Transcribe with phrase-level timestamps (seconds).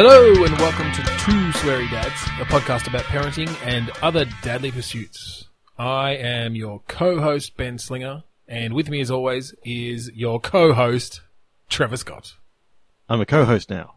[0.00, 5.48] Hello and welcome to Two Sweary Dads, a podcast about parenting and other dadly pursuits.
[5.76, 11.22] I am your co-host Ben Slinger, and with me as always is your co-host
[11.68, 12.34] Trevor Scott.
[13.08, 13.94] I'm a co-host now.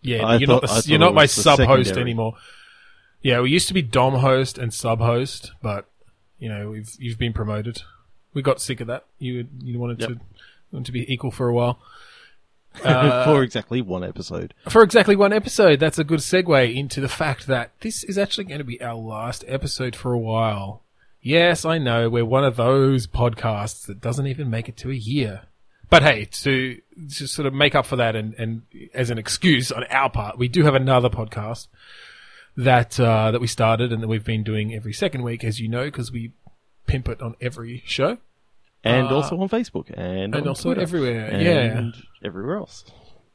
[0.00, 1.88] Yeah, I you're not thought- I the, thought you're it not my was the sub-host
[1.88, 2.00] secondary.
[2.00, 2.36] anymore.
[3.20, 5.90] Yeah, we used to be dom host and sub-host, but
[6.38, 7.82] you know we've you've been promoted.
[8.32, 9.04] We got sick of that.
[9.18, 10.08] You you wanted Yep.
[10.08, 10.20] to
[10.72, 11.80] wanted to be equal for a while.
[12.84, 14.54] Uh, for exactly one episode.
[14.68, 15.80] for exactly one episode.
[15.80, 18.94] That's a good segue into the fact that this is actually going to be our
[18.94, 20.82] last episode for a while.
[21.20, 24.94] Yes, I know we're one of those podcasts that doesn't even make it to a
[24.94, 25.42] year.
[25.90, 26.80] But hey, to,
[27.16, 28.62] to sort of make up for that and, and
[28.94, 31.66] as an excuse on our part, we do have another podcast
[32.56, 35.68] that, uh, that we started and that we've been doing every second week, as you
[35.68, 36.32] know, because we
[36.86, 38.18] pimp it on every show
[38.84, 41.26] And Uh, also on Facebook and, and on also Twitter everywhere.
[41.26, 41.90] and yeah.
[42.26, 42.84] everywhere else.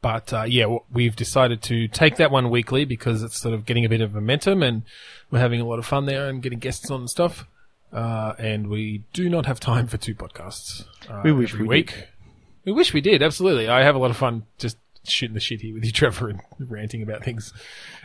[0.02, 3.86] But uh, yeah, we've decided to take that one weekly because it's sort of getting
[3.86, 4.84] a bit of momentum, and
[5.32, 7.48] we're having a lot of fun there and getting guests on and stuff.
[7.92, 10.84] Uh, and we do not have time for two podcasts.
[11.10, 11.92] Uh, We wish every we week.
[11.96, 12.08] did.
[12.66, 13.24] We wish we did.
[13.24, 16.30] Absolutely, I have a lot of fun just shooting the shit here with you, Trevor,
[16.30, 17.54] and ranting about things,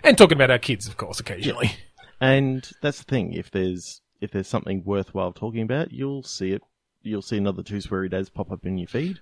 [0.04, 1.72] and talking about our kids, of course, occasionally.
[2.20, 3.32] And that's the thing.
[3.34, 6.62] If there's if there's something worthwhile talking about, you'll see it.
[7.02, 9.20] You'll see another two sweary dads pop up in your feed.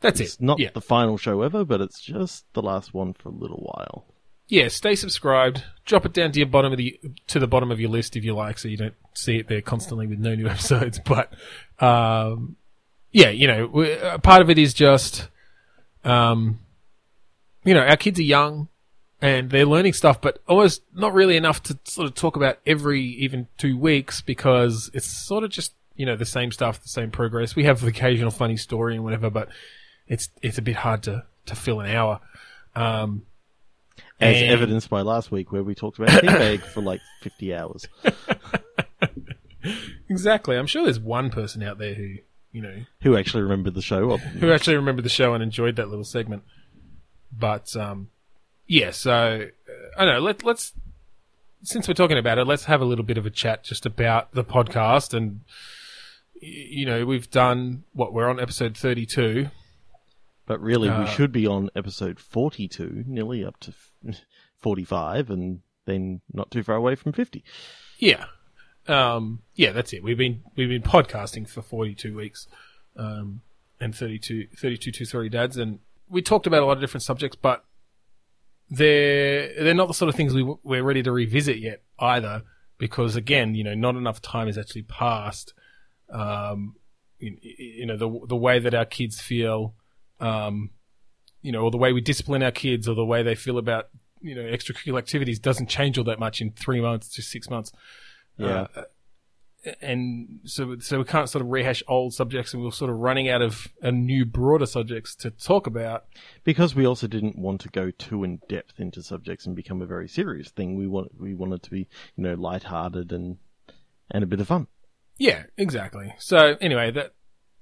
[0.00, 0.40] That's It's it.
[0.42, 0.70] not yeah.
[0.74, 4.04] the final show ever, but it's just the last one for a little while.
[4.48, 5.62] yeah, stay subscribed.
[5.86, 8.24] Drop it down to your bottom of the to the bottom of your list if
[8.24, 10.98] you like, so you don't see it there constantly with no new episodes.
[10.98, 11.32] But
[11.80, 12.56] um,
[13.10, 15.28] yeah, you know, uh, part of it is just,
[16.04, 16.58] um,
[17.64, 18.68] you know, our kids are young
[19.22, 23.00] and they're learning stuff, but almost not really enough to sort of talk about every
[23.02, 27.10] even two weeks because it's sort of just you know the same stuff, the same
[27.10, 27.54] progress.
[27.56, 29.48] We have the occasional funny story and whatever, but
[30.08, 32.20] it's it's a bit hard to to fill an hour.
[32.74, 33.22] Um,
[34.20, 37.86] As And- evidenced by last week where we talked about teabag for like 50 hours.
[40.08, 40.56] Exactly.
[40.56, 42.16] I'm sure there's one person out there who,
[42.52, 44.16] you know, Who actually remembered the show?
[44.18, 46.42] who actually remembered the show and enjoyed that little segment.
[47.36, 48.08] But um,
[48.66, 50.20] yeah, so uh, I don't know.
[50.20, 50.72] Let, let's
[51.62, 54.32] since we're talking about it, let's have a little bit of a chat just about
[54.32, 55.14] the podcast.
[55.14, 55.40] And
[56.44, 59.48] you know, we've done what we're on episode 32.
[60.46, 63.72] But really, Uh, we should be on episode 42, nearly up to
[64.58, 67.42] 45, and then not too far away from 50.
[67.98, 68.26] Yeah,
[68.86, 70.02] um, yeah, that's it.
[70.02, 72.46] We've been we've been podcasting for 42 weeks,
[72.96, 73.40] um,
[73.80, 75.78] and 32, 32 two sweary dads, and
[76.08, 77.64] we talked about a lot of different subjects, but
[78.70, 82.42] they're they're not the sort of things we we're ready to revisit yet either,
[82.78, 85.54] because again, you know, not enough time has actually passed.
[86.14, 86.76] Um,
[87.18, 89.74] you, you know, the the way that our kids feel,
[90.20, 90.70] um,
[91.42, 93.88] you know, or the way we discipline our kids, or the way they feel about
[94.20, 97.72] you know extracurricular activities doesn't change all that much in three months to six months.
[98.38, 98.68] Yeah.
[98.74, 98.82] Uh,
[99.80, 103.28] and so so we can't sort of rehash old subjects, and we're sort of running
[103.28, 106.04] out of a new broader subjects to talk about.
[106.44, 109.86] Because we also didn't want to go too in depth into subjects and become a
[109.86, 110.76] very serious thing.
[110.76, 113.38] We want we wanted to be, you know, light-hearted and
[114.10, 114.66] and a bit of fun.
[115.16, 116.14] Yeah, exactly.
[116.18, 117.14] So anyway, that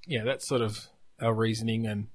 [0.06, 0.88] yeah, that's sort of
[1.20, 2.08] our reasoning, and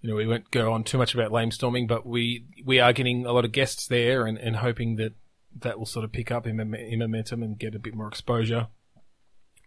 [0.00, 2.92] you know we won't go on too much about lame storming, but we we are
[2.92, 5.12] getting a lot of guests there, and, and hoping that
[5.60, 8.68] that will sort of pick up in, in momentum and get a bit more exposure.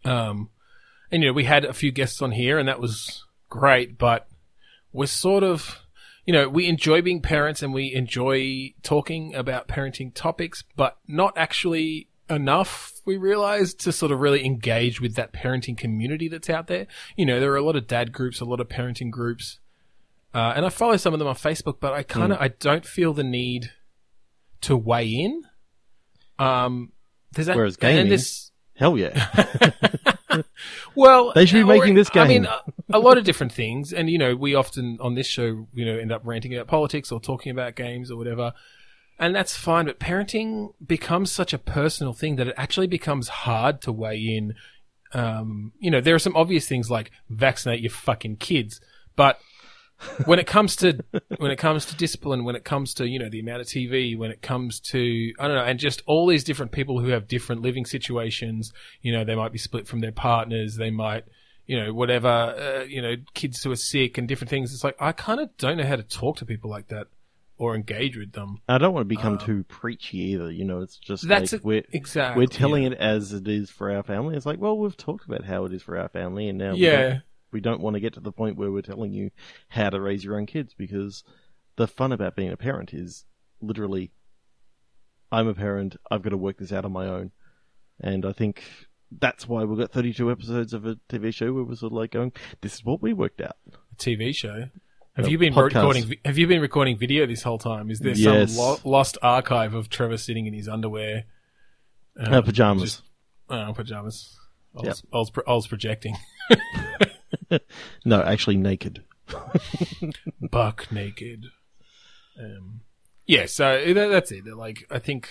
[0.05, 0.49] Um,
[1.11, 4.27] and you know we had a few guests on here, and that was great, but
[4.91, 5.79] we're sort of
[6.29, 11.33] you know, we enjoy being parents and we enjoy talking about parenting topics, but not
[11.35, 16.67] actually enough, we realize, to sort of really engage with that parenting community that's out
[16.67, 16.88] there.
[17.16, 19.59] You know, there are a lot of dad groups, a lot of parenting groups,
[20.34, 22.85] uh, and I follow some of them on Facebook, but I kind of, I don't
[22.85, 23.72] feel the need
[24.62, 25.44] to weigh in.
[26.38, 26.91] Um,
[27.34, 29.28] there's that, Whereas and gaming- this, Hell yeah.
[30.96, 32.23] well, They should be or- making this game.
[32.23, 32.61] I mean, a,
[32.93, 35.97] a lot of different things, and you know, we often on this show, you know,
[35.97, 38.53] end up ranting about politics or talking about games or whatever,
[39.19, 39.85] and that's fine.
[39.85, 44.55] But parenting becomes such a personal thing that it actually becomes hard to weigh in.
[45.13, 48.79] Um, you know, there are some obvious things like vaccinate your fucking kids,
[49.16, 49.39] but
[50.25, 51.03] when it comes to
[51.37, 54.17] when it comes to discipline, when it comes to you know the amount of TV,
[54.17, 57.27] when it comes to I don't know, and just all these different people who have
[57.27, 58.71] different living situations.
[59.01, 60.75] You know, they might be split from their partners.
[60.75, 61.25] They might,
[61.66, 62.29] you know, whatever.
[62.29, 64.73] Uh, you know, kids who are sick and different things.
[64.73, 67.07] It's like I kind of don't know how to talk to people like that
[67.59, 68.58] or engage with them.
[68.67, 70.50] I don't want to become uh, too preachy either.
[70.50, 72.90] You know, it's just That's like a- we're exactly, we're telling yeah.
[72.94, 74.35] it as it is for our family.
[74.35, 76.79] It's like, well, we've talked about how it is for our family, and now we
[76.79, 77.02] Yeah.
[77.09, 77.22] don't,
[77.52, 79.29] we don't want to get to the point where we're telling you
[79.67, 81.23] how to raise your own kids because
[81.76, 83.26] the fun about being a parent is
[83.62, 84.12] literally,
[85.32, 85.97] I'm a parent.
[86.09, 87.32] I've got to work this out on my own,
[88.00, 88.64] and I think
[89.12, 92.12] that's why we've got 32 episodes of a TV show where we're sort of like
[92.12, 92.32] going,
[92.62, 93.58] "This is what we worked out."
[93.91, 94.70] A TV show.
[95.19, 95.75] Have you been podcast.
[95.75, 96.16] recording?
[96.25, 97.89] Have you been recording video this whole time?
[97.91, 98.55] Is there Yes.
[98.55, 101.25] some lo- lost archive of Trevor sitting in his underwear?
[102.17, 102.83] Um, Uh, pajamas.
[102.83, 103.03] just-
[103.49, 104.37] oh, pajamas.
[104.75, 104.85] I Yep.
[104.87, 106.16] was, I was, I was projecting.
[108.05, 109.03] No, actually naked.
[110.51, 111.45] Buck naked.
[112.39, 112.81] Um,
[113.25, 114.45] yeah, so that, that's it.
[114.45, 115.29] Like, I think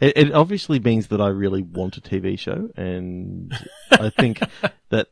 [0.00, 3.52] It, it obviously means that I really want a TV show, and
[3.90, 4.38] I think
[4.90, 5.08] that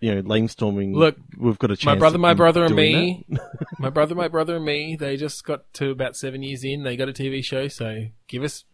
[0.00, 0.94] you know, lamestorming.
[0.94, 1.84] Look, we've got a chance.
[1.84, 3.26] my brother, my brother, and me,
[3.78, 4.96] my brother, my brother, and me.
[4.96, 6.82] They just got to about seven years in.
[6.82, 7.68] They got a TV show.
[7.68, 8.64] So give us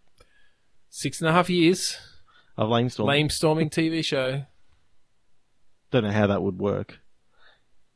[0.88, 1.99] six and a half years.
[2.56, 3.06] Of lamestorm.
[3.06, 4.44] Lame storming TV show.
[5.90, 6.99] Don't know how that would work.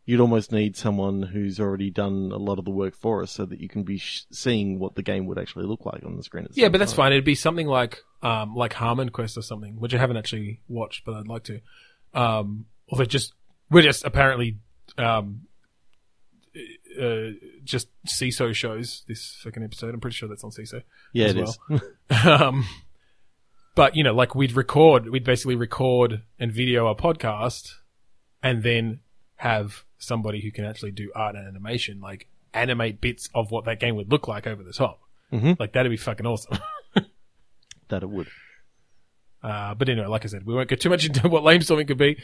[0.06, 3.44] You'd almost need someone who's already done a lot of the work for us, so
[3.46, 6.22] that you can be sh- seeing what the game would actually look like on the
[6.22, 6.44] screen.
[6.50, 6.96] The Yeah, but that's time.
[6.96, 7.12] fine.
[7.12, 11.04] It'd be something like um like Harmon Quest or something, which I haven't actually watched,
[11.04, 11.60] but I'd like to.
[12.12, 13.32] Um, although just
[13.70, 14.58] we're just apparently
[14.98, 15.42] um
[17.00, 17.30] uh,
[17.64, 19.94] just Seeso shows this second episode.
[19.94, 20.82] I'm pretty sure that's on Seeso.
[21.12, 21.58] Yeah, as it is.
[22.26, 22.66] um,
[23.74, 27.74] but you know, like we'd record, we'd basically record and video a podcast,
[28.42, 29.00] and then
[29.36, 33.78] have somebody who can actually do art and animation, like animate bits of what that
[33.78, 35.00] game would look like over the top.
[35.32, 35.58] Mhm.
[35.58, 36.58] Like that'd be fucking awesome.
[37.88, 38.28] that it would.
[39.42, 41.96] Uh, but anyway, like I said, we won't get too much into what lamestorming could
[41.96, 42.18] be.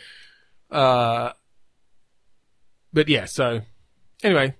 [0.70, 1.32] Uh,
[2.92, 3.60] but yeah, so
[4.22, 4.54] anyway,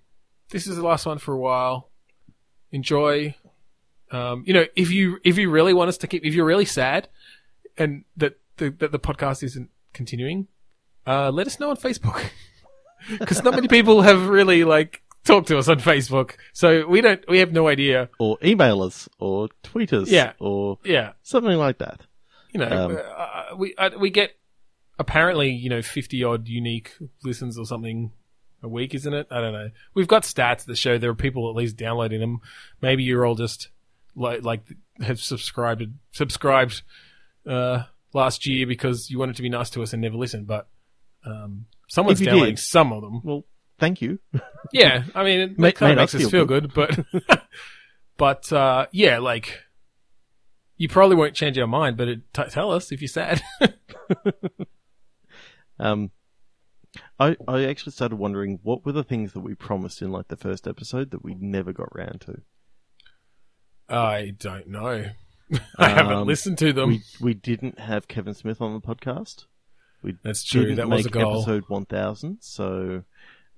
[0.51, 1.91] this is the last one for a while.
[2.73, 3.35] Enjoy.
[4.11, 6.65] Um, you know, if you if you really want us to keep, if you're really
[6.65, 7.09] sad
[7.77, 10.47] and that the that the podcast isn't continuing,
[11.07, 12.23] uh, let us know on Facebook
[13.19, 17.25] because not many people have really like talked to us on Facebook, so we don't
[17.29, 18.09] we have no idea.
[18.21, 20.33] Or email us, or tweet us, Yeah.
[20.39, 22.03] or Yeah, something like that.
[22.53, 24.37] you know, Um, uh, we uh, we get
[24.99, 28.13] apparently you know fifty odd unique listens or something
[28.63, 29.27] a week, isn't it?
[29.31, 29.71] I don't know.
[29.95, 32.41] We've got stats that show there are people at least downloading them.
[32.81, 33.69] Maybe you're all just
[34.15, 34.63] like like
[35.01, 36.83] have subscribed subscribed
[37.47, 40.69] uh, last year because you wanted to be nice to us and never listened, but
[41.25, 43.21] um, someone's downloading did- some of them.
[43.23, 43.45] Well,
[43.79, 44.19] thank you.
[44.73, 46.99] Yeah, I mean, it kind of makes us feel feel good, but
[48.17, 49.61] but uh, yeah, like
[50.77, 53.41] you probably won't change our mind, but it, t- tell us if you're sad.
[55.79, 56.11] Um,
[57.21, 60.37] I I actually started wondering what were the things that we promised in like the
[60.37, 62.41] first episode that we never got round to.
[63.89, 65.11] I don't know.
[65.79, 66.89] I haven't Um, listened to them.
[66.91, 69.45] We we didn't have Kevin Smith on the podcast.
[70.03, 70.63] We That's true.
[70.63, 71.37] didn't That make was a goal.
[71.39, 72.39] episode one thousand.
[72.41, 73.05] So,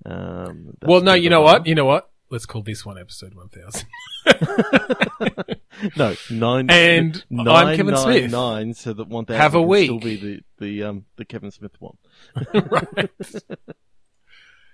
[0.05, 1.65] um, well, no, you know what?
[1.65, 2.09] You know what?
[2.31, 3.85] Let's call this one episode 1000.
[5.95, 8.31] No, nine And nine, I'm Kevin nine, Smith.
[8.31, 10.03] Nine, so that one thousand Have a can still week.
[10.03, 11.95] be the the um the Kevin Smith one.
[12.53, 13.09] right.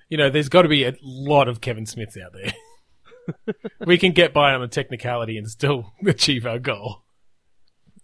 [0.10, 2.54] you know, there's got to be a lot of Kevin Smiths out there.
[3.86, 7.05] we can get by on a technicality and still achieve our goal.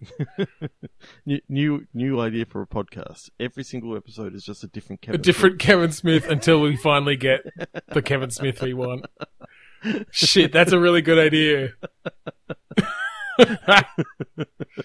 [1.25, 3.29] New, new new idea for a podcast.
[3.39, 5.19] Every single episode is just a different Kevin.
[5.19, 7.41] A different Kevin Smith until we finally get
[7.89, 9.05] the Kevin Smith we want.
[10.11, 11.73] Shit, that's a really good idea.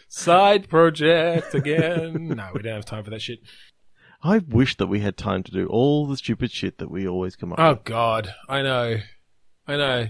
[0.09, 2.29] Side project again.
[2.29, 3.41] No, we don't have time for that shit.
[4.23, 7.37] I wish that we had time to do all the stupid shit that we always
[7.37, 7.85] come up Oh with.
[7.85, 8.97] God, I know,
[9.67, 10.07] I know.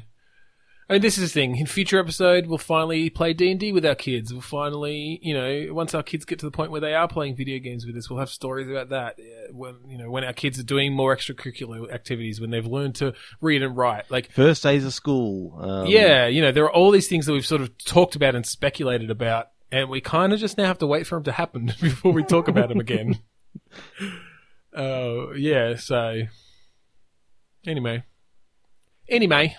[0.89, 1.57] I mean, this is the thing.
[1.57, 4.33] In future episode, we'll finally play D and D with our kids.
[4.33, 7.35] We'll finally, you know, once our kids get to the point where they are playing
[7.35, 9.19] video games with us, we'll have stories about that.
[9.19, 12.95] Uh, When you know, when our kids are doing more extracurricular activities, when they've learned
[12.97, 15.59] to read and write, like First days of school.
[15.61, 18.37] Um, yeah, you know, there are all these things that we've sort of talked about
[18.37, 21.33] and speculated about, and we kind of just now have to wait for them to
[21.33, 23.19] happen before we talk about them again.
[24.77, 25.75] Uh, yeah.
[25.77, 26.21] So
[27.67, 28.05] anyway,
[29.09, 29.57] anyway.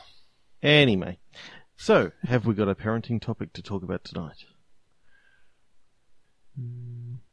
[0.64, 1.20] Anyway,
[1.76, 4.46] so have we got a parenting topic to talk about tonight?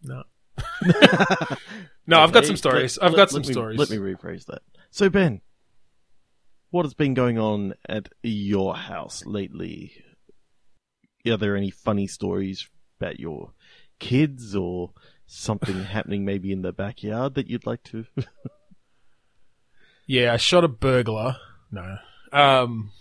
[0.02, 0.23] No.
[2.07, 2.99] no, I've got some stories.
[2.99, 3.78] let- I've let- got some let me- stories.
[3.78, 4.62] Let me rephrase that.
[4.90, 5.40] So Ben,
[6.71, 9.93] what has been going on at your house lately?
[11.26, 12.69] Are there any funny stories
[13.00, 13.52] about your
[13.99, 14.93] kids or
[15.26, 18.04] something happening maybe in the backyard that you'd like to?
[20.07, 21.37] Yeah, I shot a burglar.
[21.71, 21.97] No.
[22.31, 22.93] Um,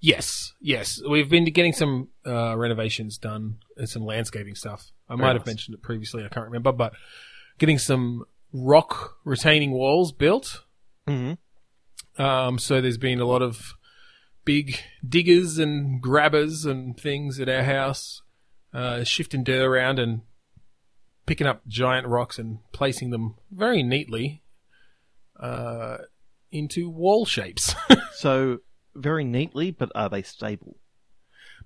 [0.00, 1.00] yes, yes.
[1.08, 4.90] We've been getting some uh, renovations done and some landscaping stuff.
[5.08, 6.24] I Very might have mentioned it previously.
[6.24, 6.92] I can't remember, but
[7.58, 10.64] getting some rock retaining walls built.
[11.08, 11.34] mm-hmm.
[12.20, 13.74] Um, so there's been a lot of
[14.44, 18.22] big diggers and grabbers and things at our house,
[18.74, 20.22] uh, shifting dirt around and
[21.24, 24.42] picking up giant rocks and placing them very neatly
[25.38, 25.98] uh,
[26.50, 27.74] into wall shapes.
[28.12, 28.58] So
[28.94, 30.76] very neatly, but are they stable?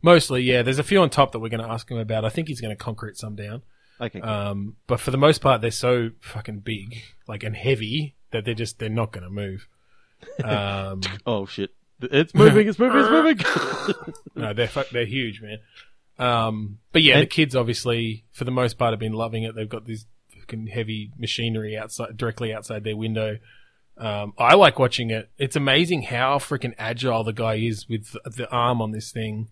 [0.02, 0.62] Mostly, yeah.
[0.62, 2.24] There's a few on top that we're going to ask him about.
[2.24, 3.62] I think he's going to concrete some down.
[4.00, 4.20] Okay.
[4.20, 8.54] Um, but for the most part, they're so fucking big, like and heavy that they're
[8.54, 9.68] just they're not going to move.
[10.42, 11.70] Um, oh shit!
[12.00, 12.68] It's moving.
[12.68, 13.00] It's moving.
[13.00, 14.14] It's moving.
[14.34, 15.58] no, they're fu- they're huge, man.
[16.18, 19.54] Um, but yeah, the kids obviously, for the most part, have been loving it.
[19.54, 20.06] They've got this
[20.38, 23.38] fucking heavy machinery outside, directly outside their window.
[23.96, 25.30] Um, I like watching it.
[25.38, 29.48] It's amazing how freaking agile the guy is with the, arm on this thing.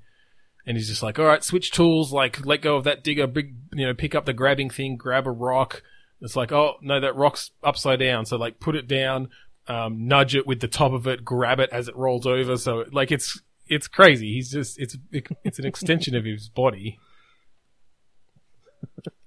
[0.66, 3.54] And he's just like, all right, switch tools, like let go of that digger, big,
[3.72, 5.82] you know, pick up the grabbing thing, grab a rock.
[6.20, 8.26] It's like, oh no, that rock's upside down.
[8.26, 9.28] So like put it down,
[9.66, 12.56] um, nudge it with the top of it, grab it as it rolls over.
[12.56, 14.34] So like it's, it's crazy.
[14.34, 14.96] He's just, it's,
[15.44, 16.98] it's an extension of his body.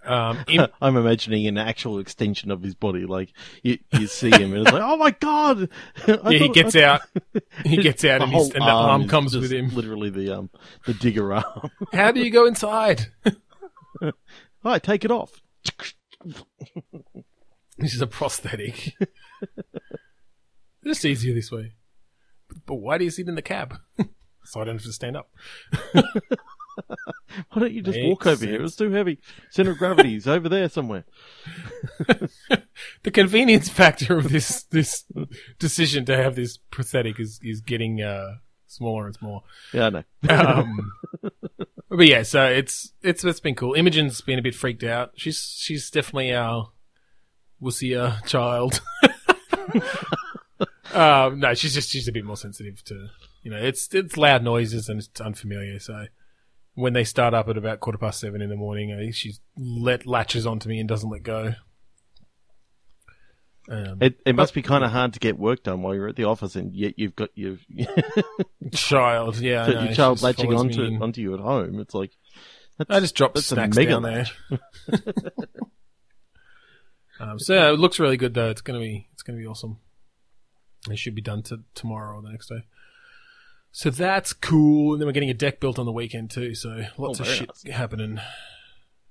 [0.05, 3.05] Um, in- I'm imagining an actual extension of his body.
[3.05, 5.69] Like you, you see him, and it's like, oh my god!
[6.07, 7.01] I yeah, he gets I- out.
[7.63, 9.69] He gets out, and, and the arm is comes with him.
[9.69, 10.49] Literally the um
[10.85, 11.71] the digger arm.
[11.93, 13.07] How do you go inside?
[14.63, 15.41] Right, take it off.
[17.77, 18.93] This is a prosthetic.
[20.83, 21.73] It's easier this way.
[22.65, 23.77] But why do you sit in the cab?
[24.43, 25.29] so I don't have to stand up.
[27.51, 28.63] Why don't you just Makes walk over here?
[28.63, 29.19] It's too heavy.
[29.49, 31.05] Center of gravity is over there somewhere.
[33.03, 35.05] The convenience factor of this this
[35.59, 38.35] decision to have this prosthetic is is getting uh,
[38.67, 39.41] smaller and smaller.
[39.73, 40.03] Yeah, I know.
[40.29, 40.91] Um,
[41.89, 43.73] but yeah, so it's it's it's been cool.
[43.73, 45.11] Imogen's been a bit freaked out.
[45.15, 46.71] She's she's definitely our
[47.61, 48.81] wussier child.
[50.93, 53.07] um, no, she's just she's a bit more sensitive to
[53.43, 55.79] you know it's it's loud noises and it's unfamiliar.
[55.79, 56.07] So
[56.75, 60.05] when they start up at about quarter past seven in the morning, think she's let
[60.05, 61.55] latches onto me and doesn't let go.
[63.67, 66.15] Um, It it must be kind of hard to get work done while you're at
[66.15, 67.57] the office, and yet you've got your
[68.73, 71.01] child, yeah, know, your child latching onto in.
[71.01, 71.79] onto you at home.
[71.79, 72.11] It's like
[72.89, 74.27] I just dropped snacks down there.
[77.19, 78.49] um, so yeah, it looks really good though.
[78.49, 79.79] It's gonna be it's gonna be awesome.
[80.89, 82.63] It should be done to tomorrow or the next day.
[83.77, 84.93] So that's cool.
[84.93, 86.55] And then we're getting a deck built on the weekend too.
[86.55, 87.75] So lots Oh, of shit nice.
[87.75, 88.21] happening,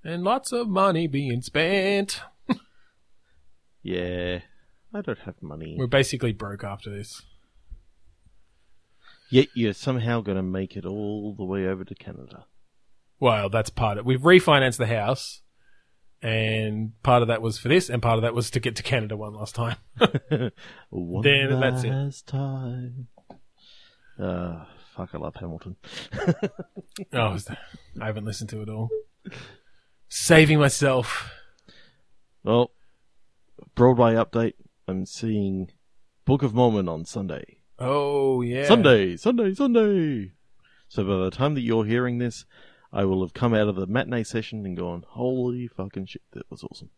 [0.02, 2.22] and lots of money being spent.
[3.82, 4.38] yeah.
[4.94, 5.76] I don't have money.
[5.78, 7.20] We're basically broke after this.
[9.28, 12.46] Yet you're somehow going to make it all the way over to Canada.
[13.20, 14.06] Well, that's part of it.
[14.06, 15.42] We've refinanced the house,
[16.22, 18.82] and part of that was for this, and part of that was to get to
[18.82, 19.76] Canada one last time.
[20.90, 21.90] One Then that's it.
[21.90, 23.08] last time.
[24.18, 24.64] Uh,
[24.96, 25.76] fuck, I love Hamilton.
[27.12, 27.36] Oh,
[28.00, 28.88] I haven't listened to it all.
[30.08, 31.30] Saving myself.
[32.44, 32.70] Well,
[33.74, 34.54] Broadway update.
[34.86, 35.70] I'm seeing
[36.24, 37.58] Book of Mormon on Sunday.
[37.78, 40.32] Oh yeah, Sunday, Sunday, Sunday.
[40.88, 42.44] So by the time that you're hearing this,
[42.92, 46.48] I will have come out of the matinee session and gone, holy fucking shit, that
[46.50, 46.90] was awesome.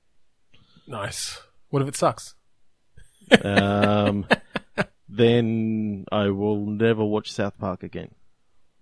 [0.86, 1.40] Nice.
[1.70, 2.34] What if it sucks?
[3.42, 4.26] Um,
[5.08, 8.10] then I will never watch South Park again.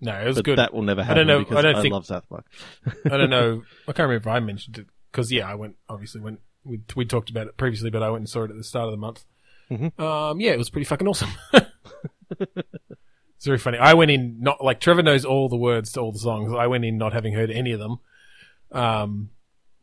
[0.00, 0.58] No, it was but good.
[0.58, 1.18] that will never happen.
[1.18, 2.46] I don't know- because I don't I think- love South Park.
[3.10, 3.62] I don't know.
[3.88, 7.04] I can't remember if I mentioned it because yeah, I went obviously went we we
[7.04, 8.96] talked about it previously, but I went and saw it at the start of the
[8.98, 9.24] month.
[9.70, 9.98] Mhm.
[10.00, 11.30] Um, yeah, it was pretty fucking awesome.
[12.40, 13.78] it's very funny.
[13.78, 16.52] I went in not like Trevor knows all the words to all the songs.
[16.52, 17.98] I went in not having heard any of them,
[18.72, 19.30] um,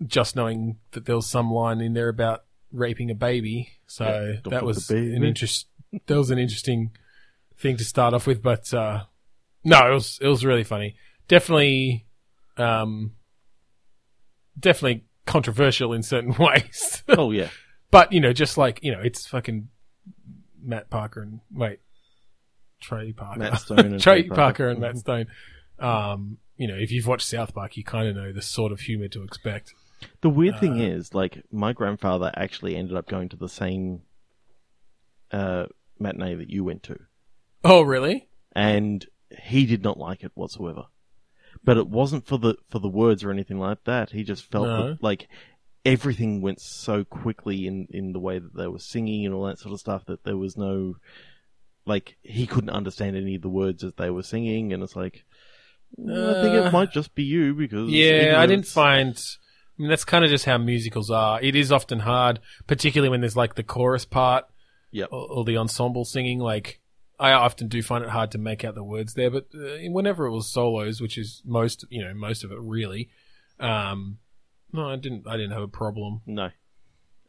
[0.05, 3.69] just knowing that there was some line in there about raping a baby.
[3.87, 4.05] So
[4.43, 5.67] Yeah, that was an interest.
[6.07, 6.91] That was an interesting
[7.57, 9.03] thing to start off with, but uh,
[9.63, 10.95] no, it was it was really funny.
[11.27, 12.05] Definitely,
[12.57, 13.11] um,
[14.59, 17.03] definitely controversial in certain ways.
[17.09, 17.49] oh yeah.
[17.91, 19.67] but you know, just like you know, it's fucking
[20.61, 21.79] Matt Parker and wait,
[22.81, 24.35] Trey Parker, Matt Stone and Trey Trey Parker.
[24.35, 24.69] Parker.
[24.69, 25.27] and Matt Stone.
[25.79, 28.79] Um, you know, if you've watched South Park, you kind of know the sort of
[28.81, 29.73] humor to expect.
[30.21, 34.01] The weird thing Uh, is, like, my grandfather actually ended up going to the same
[35.31, 35.65] uh,
[36.01, 36.97] matinee that you went to,
[37.63, 38.27] Oh, really?
[38.53, 39.05] and
[39.41, 40.85] he did not like it whatsoever.
[41.63, 44.09] But it wasn't for the for the words or anything like that.
[44.11, 44.87] He just felt No.
[44.89, 45.27] that, like
[45.85, 49.59] everything went so quickly in in the way that they were singing and all that
[49.59, 50.95] sort of stuff that there was no
[51.85, 55.23] like he couldn't understand any of the words as they were singing, and it's like.
[55.99, 59.09] I think Uh, it might just be you because Yeah, I didn't find.
[59.17, 61.41] I mean, that's kind of just how musicals are.
[61.41, 64.45] It is often hard, particularly when there's like the chorus part
[64.91, 65.09] Yep.
[65.11, 66.39] or, or the ensemble singing.
[66.39, 66.79] Like,
[67.19, 70.25] I often do find it hard to make out the words there, but uh, whenever
[70.25, 73.09] it was solos, which is most, you know, most of it really,
[73.59, 74.17] um,
[74.73, 76.21] no, I didn't, I didn't have a problem.
[76.25, 76.49] No.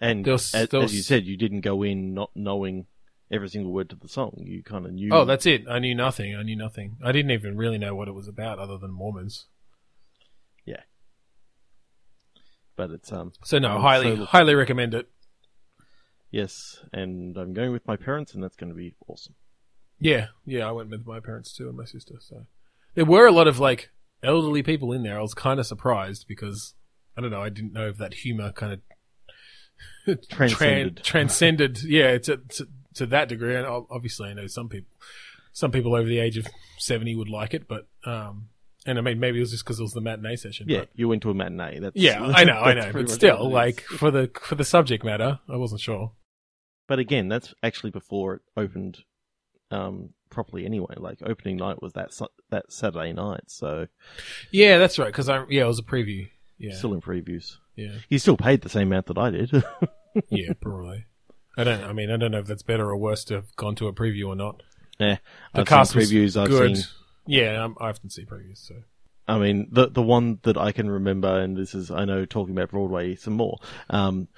[0.01, 2.87] And was- as, there as you said, you didn't go in not knowing
[3.31, 4.43] every single word to the song.
[4.45, 5.11] You kind of knew.
[5.13, 5.65] Oh, that's it.
[5.69, 6.35] I knew nothing.
[6.37, 6.97] I knew nothing.
[7.05, 9.47] I didn't even really know what it was about other than Mormons.
[10.65, 10.83] Yeah,
[12.77, 15.09] but it's um So no, highly, highly recommend it.
[16.33, 19.35] Yes, and I'm going with my parents, and that's going to be awesome.
[20.01, 22.15] Yeah, yeah, I went with my parents too and my sister.
[22.21, 22.47] So
[22.95, 23.91] there were a lot of like
[24.25, 25.17] elderly people in there.
[25.19, 26.75] I was kind of surprised because
[27.17, 27.43] I don't know.
[27.43, 28.81] I didn't know if that humor kind of
[30.29, 31.03] Transcended.
[31.05, 31.83] transcended.
[31.85, 33.55] Yeah, to, to to that degree.
[33.57, 34.91] And obviously, I know some people,
[35.53, 36.47] some people over the age of
[36.79, 38.49] seventy would like it, but um,
[38.87, 40.67] and I mean maybe it was just because it was the matinee session.
[40.69, 41.79] Yeah, but- you went to a matinee.
[41.79, 43.53] That's yeah, I know, I know, but still, what it is.
[43.55, 46.13] like for the for the subject matter, I wasn't sure.
[46.93, 48.99] But again, that's actually before it opened
[49.71, 50.67] um, properly.
[50.67, 53.87] Anyway, like opening night was that Su- that Saturday night, so
[54.51, 55.07] Yeah, that's right.
[55.07, 56.29] Because I yeah, it was a preview.
[56.59, 57.57] Yeah, still in previews.
[57.77, 57.93] yeah.
[58.11, 59.51] You still paid the same amount that I did.
[60.29, 61.07] Yeah, probably.
[61.57, 61.83] I don't.
[61.83, 63.95] I mean, I don't know if that's better or worse to have gone to a
[63.95, 64.63] preview or not.
[64.99, 65.17] yeah,
[65.55, 66.39] The I've cast previews.
[66.39, 66.77] I've good.
[66.77, 66.85] seen.
[67.27, 68.59] Yeah, I often see previews.
[68.59, 68.75] So
[69.27, 72.53] I mean, the the one that I can remember, and this is I know talking
[72.55, 73.57] about Broadway some more,
[73.89, 74.29] um,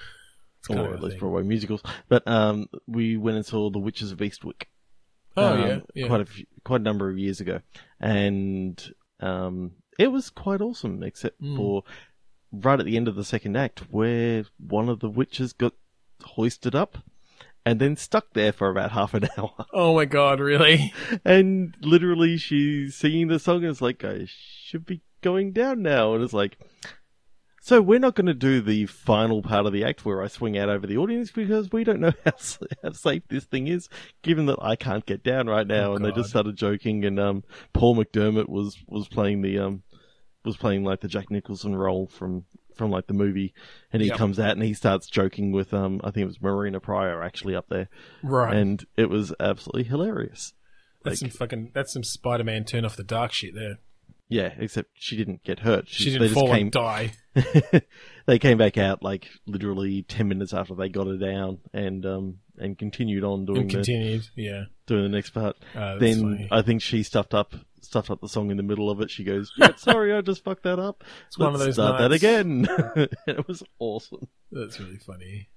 [0.71, 1.21] or at least thing.
[1.21, 1.83] Broadway musicals.
[2.09, 4.65] But um, we went and saw The Witches of Eastwick.
[5.37, 6.07] oh um, yeah, yeah.
[6.07, 7.61] quite a few, quite a number of years ago,
[8.01, 11.57] and um, it was quite awesome, except Mm.
[11.57, 11.83] for
[12.53, 15.73] right at the end of the second act, where one of the witches got
[16.23, 16.99] hoisted up
[17.67, 20.93] and then stuck there for about half an hour, oh my god, really?
[21.25, 26.15] and literally she's singing the song, and it's like I should be going down now,
[26.15, 26.57] and it's like.
[27.67, 30.59] So we're not going to do the final part of the act where I swing
[30.59, 32.33] out over the audience because we don't know how,
[32.83, 33.89] how safe this thing is,
[34.21, 35.93] given that I can't get down right now.
[35.93, 39.83] Oh, and they just started joking, and um, Paul McDermott was was playing the um,
[40.45, 43.55] was playing like the Jack Nicholson role from from like the movie,
[43.95, 44.19] and he Yep.
[44.19, 47.57] comes out and he starts joking with um, I think it was Marina Prior actually
[47.57, 47.89] up there,
[48.23, 48.55] Right.
[48.55, 50.53] and it was absolutely hilarious.
[51.03, 51.71] that's like- some fucking.
[51.73, 53.79] That's some Spider-Man turn off the dark shit there.
[54.35, 55.87] Yeah, except she didn't get hurt.
[55.87, 57.13] She didn't fall came, and die.
[58.27, 62.39] they came back out like literally ten minutes after they got her down, and um
[62.59, 64.27] and continued on doing And the continued.
[64.35, 64.65] Yeah.
[64.89, 65.55] doing the next part.
[65.73, 66.49] Uh, then funny.
[66.51, 69.09] I think she stuffed up stuffed up the song in the middle of it.
[69.09, 71.05] She goes, "Yeah, sorry, I just fucked that up.
[71.29, 72.67] It's one of those start that again."
[72.97, 74.27] and it was awesome.
[74.51, 75.49] That's really funny.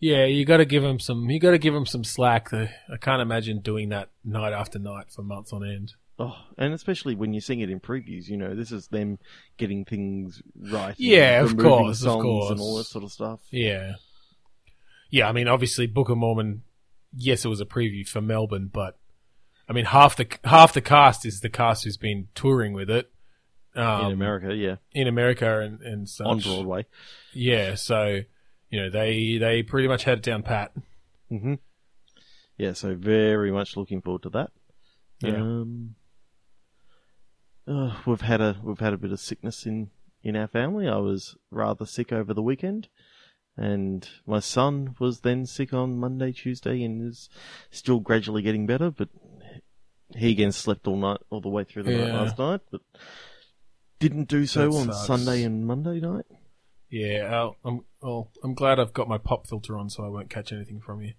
[0.00, 1.28] Yeah, you got to give him some.
[1.28, 2.48] You got to give him some slack.
[2.48, 5.92] The, I can't imagine doing that night after night for months on end.
[6.18, 9.18] Oh, and especially when you sing it in previews, you know, this is them
[9.56, 10.94] getting things right.
[10.98, 12.50] Yeah, of course, of course.
[12.50, 13.40] and all that sort of stuff.
[13.50, 13.94] Yeah,
[15.10, 15.28] yeah.
[15.28, 16.62] I mean, obviously, Book of Mormon.
[17.14, 18.98] Yes, it was a preview for Melbourne, but
[19.68, 23.10] I mean, half the half the cast is the cast who's been touring with it
[23.74, 26.26] um, in America, yeah, in America and and such.
[26.26, 26.86] on Broadway.
[27.32, 28.20] Yeah, so
[28.70, 30.72] you know they they pretty much had it down pat.
[31.30, 31.54] hmm
[32.58, 34.50] Yeah, so very much looking forward to that.
[35.20, 35.36] Yeah.
[35.36, 35.94] Um,
[37.66, 39.90] uh, we've had a we've had a bit of sickness in
[40.22, 40.88] in our family.
[40.88, 42.88] I was rather sick over the weekend,
[43.56, 47.28] and my son was then sick on Monday, Tuesday, and is
[47.70, 48.90] still gradually getting better.
[48.90, 49.08] But
[50.16, 52.80] he again slept all night, all the way through the night last night, but
[53.98, 55.06] didn't do so That on sucks.
[55.06, 56.26] Sunday and Monday night.
[56.90, 58.30] Yeah, I'll, I'm well.
[58.44, 61.12] I'm glad I've got my pop filter on, so I won't catch anything from you.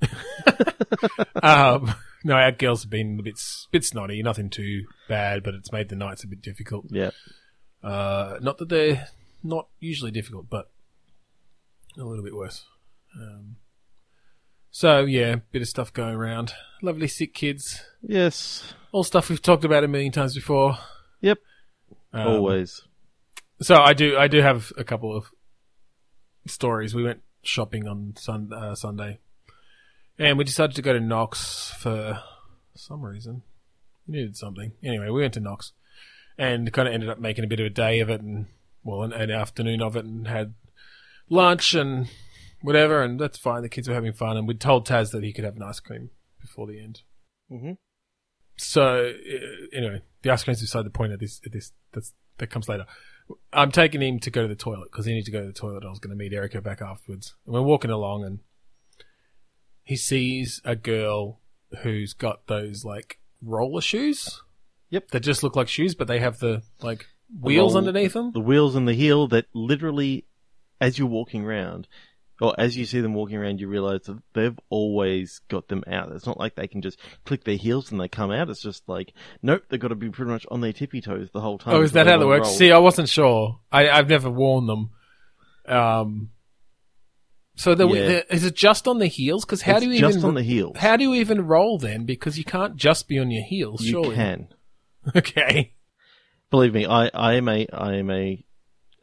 [1.42, 1.92] um,
[2.24, 4.22] no, our girls have been a bit bit snotty.
[4.22, 6.86] Nothing too bad, but it's made the nights a bit difficult.
[6.90, 7.10] Yeah,
[7.82, 9.08] Uh, not that they're
[9.42, 10.70] not usually difficult, but
[11.96, 12.64] a little bit worse.
[13.16, 13.56] Um,
[14.70, 16.52] so yeah, bit of stuff going around.
[16.82, 17.82] Lovely sick kids.
[18.02, 20.76] yes, All stuff we've talked about a million times before.
[21.20, 21.38] yep,
[22.12, 22.82] Um, always.
[23.60, 25.26] So I do, I do have a couple of
[26.46, 26.94] stories.
[26.94, 29.18] We went shopping on sun, uh, Sunday,
[30.18, 32.20] and we decided to go to Knox for
[32.74, 33.42] some reason.
[34.06, 34.72] We needed something.
[34.82, 35.72] Anyway, we went to Knox,
[36.36, 38.46] and kind of ended up making a bit of a day of it, and
[38.82, 40.54] well, an, an afternoon of it, and had
[41.28, 42.08] lunch and
[42.62, 43.62] whatever, and that's fine.
[43.62, 45.80] The kids were having fun, and we told Taz that he could have an ice
[45.80, 47.02] cream before the end.
[47.48, 47.72] hmm
[48.56, 51.40] So uh, anyway, the ice cream's beside the point of this.
[51.44, 52.86] Of this that's, that comes later.
[53.52, 55.52] I'm taking him to go to the toilet because he needs to go to the
[55.52, 55.84] toilet.
[55.84, 57.34] I was going to meet Erica back afterwards.
[57.44, 58.38] And we're walking along, and
[59.88, 61.40] he sees a girl
[61.82, 64.42] who's got those like roller shoes.
[64.90, 65.08] Yep.
[65.12, 67.06] That just look like shoes, but they have the like
[67.40, 68.32] wheels roll- underneath them.
[68.32, 70.26] the wheels and the heel that literally,
[70.78, 71.88] as you're walking around,
[72.38, 76.12] or as you see them walking around, you realize that they've always got them out.
[76.12, 78.50] It's not like they can just click their heels and they come out.
[78.50, 81.40] It's just like, nope, they've got to be pretty much on their tippy toes the
[81.40, 81.74] whole time.
[81.76, 82.48] Oh, is that how that works?
[82.48, 82.56] roll.
[82.56, 83.58] See, I wasn't sure.
[83.72, 84.90] I, I've never worn them.
[85.66, 86.30] Um,
[87.58, 88.06] so the, Yeah.
[88.06, 89.44] the, is it just on the heels?
[89.44, 90.76] Because how It's do you just even on the heels?
[90.78, 92.04] how do you even roll then?
[92.04, 93.82] Because you can't just be on your heels.
[93.82, 94.14] you surely.
[94.14, 94.48] can.
[95.16, 95.72] Okay.
[96.50, 98.44] Believe me, I, I am a I am a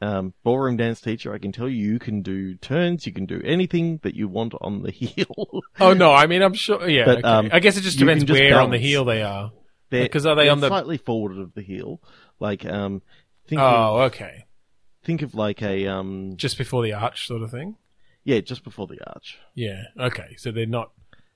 [0.01, 1.33] um, ballroom dance teacher.
[1.33, 4.53] I can tell you, you can do turns, you can do anything that you want
[4.61, 5.63] on the heel.
[5.79, 6.87] Oh no, I mean I'm sure.
[6.87, 7.05] Yeah.
[7.05, 7.27] But, okay.
[7.27, 9.51] um, I guess it just depends just where on the heel they are.
[9.89, 12.01] Because are they on the- slightly forward of the heel?
[12.39, 13.01] Like um,
[13.47, 14.45] think Oh, of, okay.
[15.03, 17.77] think of like a um, Just before the arch, sort of thing.
[18.25, 19.37] Yeah, just before the arch.
[19.53, 19.83] Yeah.
[19.97, 20.35] Okay.
[20.37, 20.91] So they're not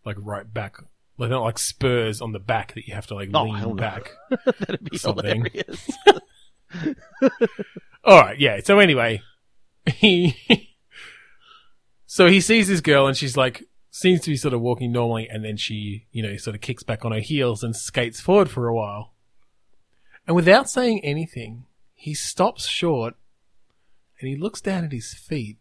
[0.05, 0.75] like right back.
[1.17, 4.11] They're not like spurs on the back that you have to like Oh, lean back.
[4.59, 5.45] That'd be Something.
[5.45, 5.89] hilarious.
[8.03, 8.59] All right, yeah.
[8.63, 9.21] So anyway,
[9.85, 10.35] he
[12.05, 15.27] so he sees this girl and she's like seems to be sort of walking normally,
[15.29, 18.49] and then she, you know, sort of kicks back on her heels and skates forward
[18.49, 19.13] for a while.
[20.27, 23.15] And without saying anything, he stops short
[24.19, 25.57] and he looks down at his feet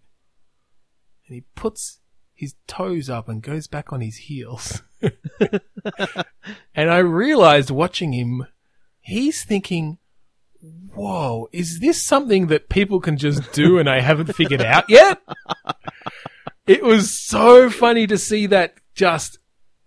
[1.28, 2.00] and he puts
[2.34, 4.82] his toes up and goes back on his heels.
[6.74, 8.46] and I realized watching him,
[9.00, 9.98] he's thinking,
[10.94, 15.20] whoa, is this something that people can just do and I haven't figured out yet?
[16.66, 19.38] it was so funny to see that just,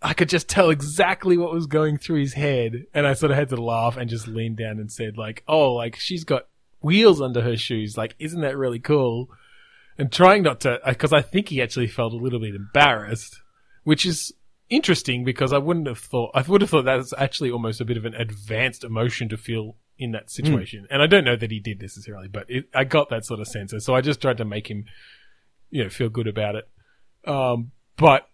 [0.01, 2.85] I could just tell exactly what was going through his head.
[2.93, 5.73] And I sort of had to laugh and just leaned down and said like, oh,
[5.73, 6.47] like she's got
[6.81, 7.97] wheels under her shoes.
[7.97, 9.29] Like, isn't that really cool?
[9.97, 13.35] And trying not to, because I think he actually felt a little bit embarrassed,
[13.83, 14.33] which is
[14.69, 17.85] interesting because I wouldn't have thought, I would have thought that was actually almost a
[17.85, 20.87] bit of an advanced emotion to feel in that situation.
[20.89, 23.47] And I don't know that he did necessarily, but it, I got that sort of
[23.47, 23.73] sense.
[23.73, 24.85] And so I just tried to make him,
[25.69, 26.67] you know, feel good about it.
[27.29, 28.27] Um, but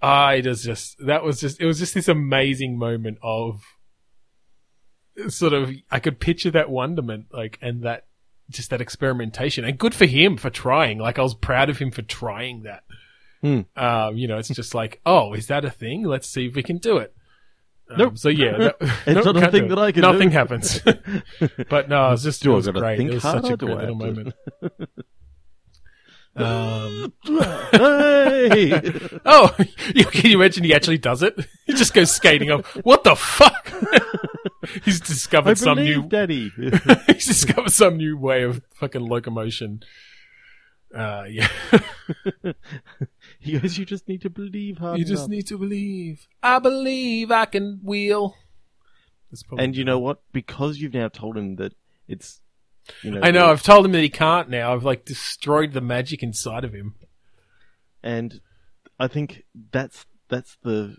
[0.00, 3.62] I was just, that was just, it was just this amazing moment of
[5.28, 8.04] sort of, I could picture that wonderment, like, and that,
[8.50, 9.64] just that experimentation.
[9.64, 10.98] And good for him for trying.
[10.98, 12.84] Like, I was proud of him for trying that.
[13.42, 13.60] Hmm.
[13.76, 16.04] Um, you know, it's just like, oh, is that a thing?
[16.04, 17.12] Let's see if we can do it.
[17.90, 18.18] Um, Nope.
[18.18, 20.34] So yeah, that, It's nope, not a thing that I can Nothing do.
[20.34, 20.80] happens.
[21.68, 22.96] but no, it was just, it Do I was great.
[22.98, 24.34] think It was such a great little moment.
[26.34, 27.12] Um,
[27.72, 28.92] hey!
[29.24, 29.54] oh,
[29.94, 31.34] you- can you imagine he actually does it?
[31.66, 32.66] He just goes skating up.
[32.84, 33.72] What the fuck?
[34.84, 36.08] He's I discovered some believe, new.
[36.08, 36.52] Daddy.
[37.06, 39.82] He's discovered some new way of fucking locomotion.
[40.94, 41.48] Uh, yeah.
[43.38, 46.26] he goes, you just need to believe hard you just need to believe.
[46.42, 48.36] I believe I can wheel.
[49.58, 50.22] And you know what?
[50.32, 51.74] Because you've now told him that
[52.08, 52.40] it's,
[53.02, 53.50] you know, I know.
[53.50, 54.72] I've told him that he can't now.
[54.72, 56.94] I've like destroyed the magic inside of him.
[58.02, 58.40] and
[58.98, 60.96] I think that's that's the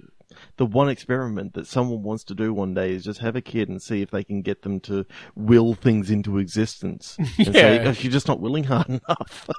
[0.57, 3.69] the one experiment that someone wants to do one day is just have a kid
[3.69, 7.15] and see if they can get them to will things into existence.
[7.37, 7.83] And say, Yeah.
[7.89, 9.49] "Oh, you're just not willing hard enough.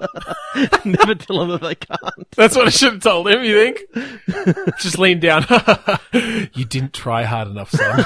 [0.85, 2.31] Never tell them that they can't.
[2.37, 3.43] That's what I should have told him.
[3.45, 4.77] You think?
[4.81, 5.45] Just lean down.
[6.55, 8.05] you didn't try hard enough, son.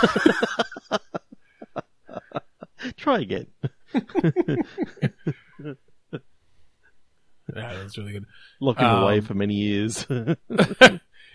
[2.96, 3.46] Try again.
[7.55, 8.25] Yeah, that's really good.
[8.61, 10.07] Lock him away Um, for many years.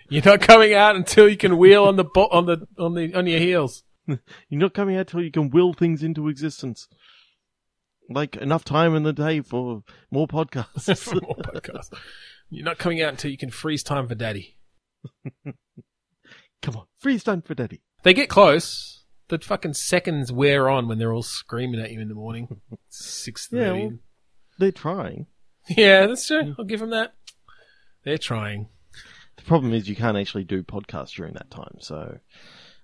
[0.08, 3.12] You're not coming out until you can wheel on the bo- on the on the
[3.14, 3.82] on your heels.
[4.06, 4.18] You're
[4.60, 6.88] not coming out till you can will things into existence.
[8.08, 10.96] Like enough time in the day for more podcasts.
[10.98, 11.92] For more podcasts.
[12.48, 14.56] You're not coming out until you can freeze time for daddy.
[16.62, 17.82] Come on, freeze time for daddy.
[18.02, 19.04] They get close.
[19.28, 22.48] The fucking seconds wear on when they're all screaming at you in the morning.
[22.88, 23.98] Six Yeah, well-
[24.58, 25.26] They're trying.
[25.68, 26.54] Yeah, that's true.
[26.58, 27.12] I'll give them that.
[28.04, 28.68] They're trying.
[29.48, 31.76] Problem is you can't actually do podcasts during that time.
[31.80, 32.18] So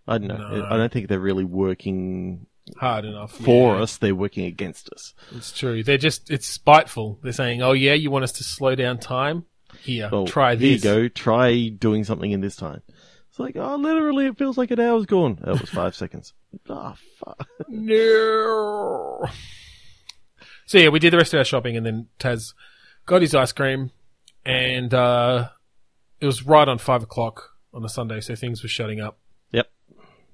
[0.09, 0.37] I don't know.
[0.37, 0.67] No.
[0.69, 2.47] I don't think they're really working
[2.79, 3.83] Hard enough for yeah.
[3.83, 3.99] us.
[3.99, 5.13] They're working against us.
[5.33, 5.83] It's true.
[5.85, 7.19] They're just it's spiteful.
[7.23, 9.45] They're saying, "Oh yeah, you want us to slow down time?
[9.83, 11.09] Here, Well, try here this." you go.
[11.09, 12.81] Try doing something in this time.
[13.29, 15.39] It's like, oh, literally, it feels like an hour's gone.
[15.43, 16.33] That was five seconds.
[16.71, 17.47] Ah, fuck.
[17.69, 19.27] No.
[20.67, 22.55] So yeah, we did the rest of our shopping, and then Taz
[23.05, 23.91] got his ice cream,
[24.47, 25.49] and uh,
[26.25, 29.19] it was right on five o'clock on a Sunday, so things were shutting up.
[29.53, 29.69] Yep.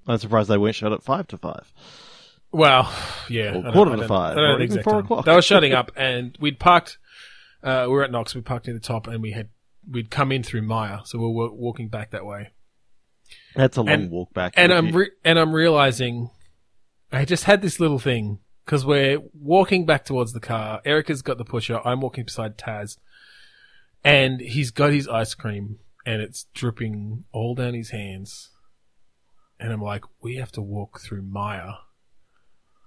[0.06, 1.72] I'm surprised they weren't shut at five to five.
[2.52, 2.92] Well,
[3.28, 5.04] yeah, Or quarter to five, I don't know or the even four time.
[5.04, 5.24] o'clock.
[5.24, 6.98] They were shutting up, and we'd parked.
[7.62, 8.34] Uh, we were at Knox.
[8.34, 9.48] We parked near the top, and we had
[9.90, 12.50] we'd come in through Myer, so we were wa- walking back that way.
[13.56, 14.54] That's a long And- walk back.
[14.56, 16.30] And I'm re- and I'm realizing
[17.12, 20.80] I just had this little thing because we're walking back towards the car.
[20.84, 21.80] Erica's got the pusher.
[21.84, 22.96] I'm walking beside Taz,
[24.04, 28.50] and he's got his ice cream and it's dripping all down his hands.
[29.58, 31.74] And I'm like, we have to walk through Myer.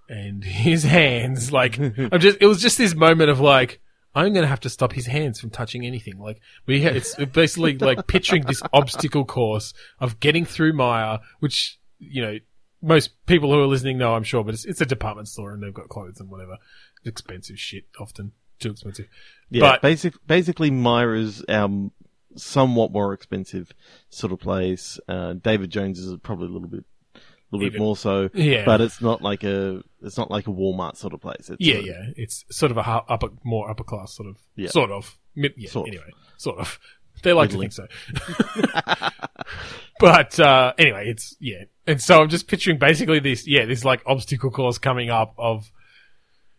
[0.09, 3.79] And his hands, like, I'm just, it was just this moment of like,
[4.15, 6.19] I'm going to have to stop his hands from touching anything.
[6.19, 11.79] Like, we, ha- it's basically like picturing this obstacle course of getting through Myer, which,
[11.97, 12.37] you know,
[12.81, 15.63] most people who are listening know, I'm sure, but it's, it's a department store and
[15.63, 16.57] they've got clothes and whatever.
[17.05, 18.33] Expensive shit, often.
[18.59, 19.07] Too expensive.
[19.49, 21.91] Yeah, But- basic, basically, Myer's um,
[22.35, 23.71] somewhat more expensive
[24.09, 24.99] sort of place.
[25.07, 26.85] Uh, David Jones is probably a little bit,
[27.15, 27.19] a
[27.51, 28.29] little bit more so.
[28.33, 28.65] Yeah.
[28.65, 31.49] But it's not like a, it's not like a Walmart sort of place.
[31.49, 32.05] It's Yeah, sort of- yeah.
[32.17, 34.69] It's sort of a upper, more upper class sort of, Yeah.
[34.69, 35.17] sort of.
[35.35, 35.93] Yeah, Sort of.
[35.93, 36.79] anyway, sort of.
[37.21, 37.69] They like Middling.
[37.69, 37.91] to think
[38.33, 39.09] so.
[39.99, 41.63] but, uh, anyway, it's, yeah.
[41.87, 45.71] And so I'm just picturing basically this, yeah, this like obstacle course coming up of,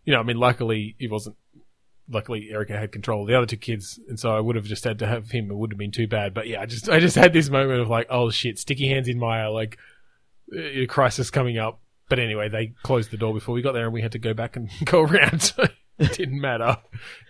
[0.05, 1.37] you know, I mean, luckily it wasn't,
[2.09, 3.99] luckily Erica had control of the other two kids.
[4.09, 5.51] And so I would have just had to have him.
[5.51, 6.35] It wouldn't have been too bad.
[6.35, 9.09] But yeah, I just, I just had this moment of like, oh shit, sticky hands
[9.09, 9.79] in Myer, like,
[10.55, 11.81] a crisis coming up.
[12.09, 14.35] But anyway, they closed the door before we got there and we had to go
[14.35, 15.41] back and go around.
[15.43, 15.67] So
[15.99, 16.77] it didn't matter.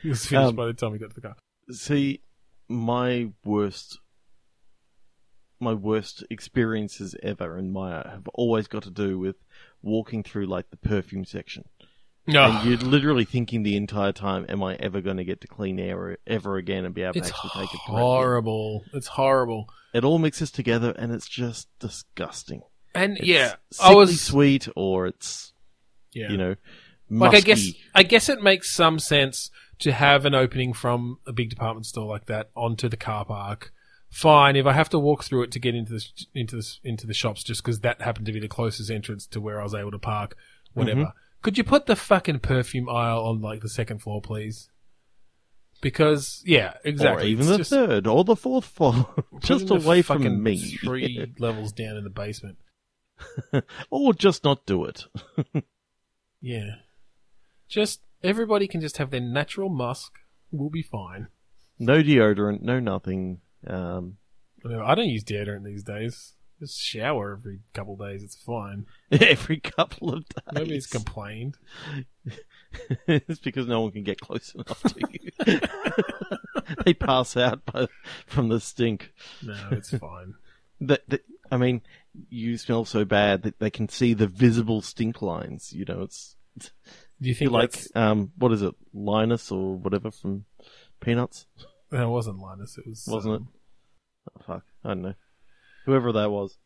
[0.03, 1.37] It was finished Um, by the time we got to the car.
[1.71, 2.23] See,
[2.69, 4.01] my worst,
[5.61, 9.37] my worst experiences ever in Myer have always got to do with
[9.83, 11.65] walking through like the perfume section.
[12.27, 15.47] No, And you're literally thinking the entire time, am I ever going to get to
[15.47, 17.81] clean air ever again and be able it's to actually take it?
[17.81, 18.85] horrible.
[18.95, 19.69] It's horrible.
[19.93, 22.63] It all mixes together and it's just disgusting.
[22.95, 25.53] And It's yeah, I was, sweet or it's,
[26.13, 26.31] yeah.
[26.31, 26.55] you know,
[27.11, 31.33] like I guess, I guess it makes some sense to have an opening from a
[31.33, 33.73] big department store like that onto the car park.
[34.09, 37.07] Fine, if I have to walk through it to get into the into the into
[37.07, 39.75] the shops, just because that happened to be the closest entrance to where I was
[39.75, 40.37] able to park,
[40.73, 41.01] whatever.
[41.01, 41.19] Mm-hmm.
[41.45, 44.71] Could you put the fucking perfume aisle on like the second floor, please?
[45.83, 47.25] Because yeah, exactly.
[47.25, 49.15] Or even It's the just- third or the fourth floor.
[49.43, 50.57] just away fucking from me.
[50.57, 52.57] Three levels down in the basement.
[53.91, 55.05] or just not do it.
[56.41, 56.77] Yeah.
[57.69, 60.13] Just everybody can just have their natural musk.
[60.51, 61.29] We'll be fine.
[61.79, 63.41] No deodorant, no nothing.
[63.67, 64.17] Um,
[64.65, 66.33] I don't use deodorant these days.
[66.61, 68.23] Just shower every couple of days.
[68.23, 68.87] It's fine.
[69.13, 70.45] every couple of days.
[70.53, 71.57] Nobody's complained.
[73.07, 75.61] it's because no one can get close enough to you.
[76.85, 77.89] they pass out by,
[78.27, 79.13] from the stink.
[79.43, 80.35] No, it's fine.
[80.81, 81.83] That, that, I mean,
[82.31, 85.73] you smell so bad that they can see the visible stink lines.
[85.73, 86.69] You know, it's, Do
[87.29, 90.45] you think like that's- um, what is it, Linus or whatever from
[91.01, 91.47] Peanuts?
[91.91, 92.79] No, it wasn't Linus.
[92.79, 93.49] It was Wasn't um,
[94.27, 95.15] Oh, fuck, I don't know.
[95.85, 96.57] Whoever that was.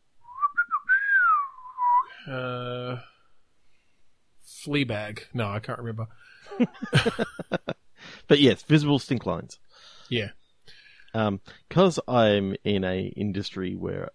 [2.27, 2.99] Uh,
[4.47, 5.23] Fleabag.
[5.33, 6.09] No, I can't remember.
[8.27, 9.59] But yes, visible stink lines.
[10.09, 10.31] Yeah.
[11.15, 14.11] Um, cause I'm in a industry where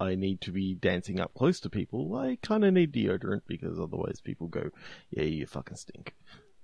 [0.00, 3.78] I need to be dancing up close to people, I kind of need deodorant because
[3.78, 4.70] otherwise people go,
[5.10, 6.14] yeah, you fucking stink.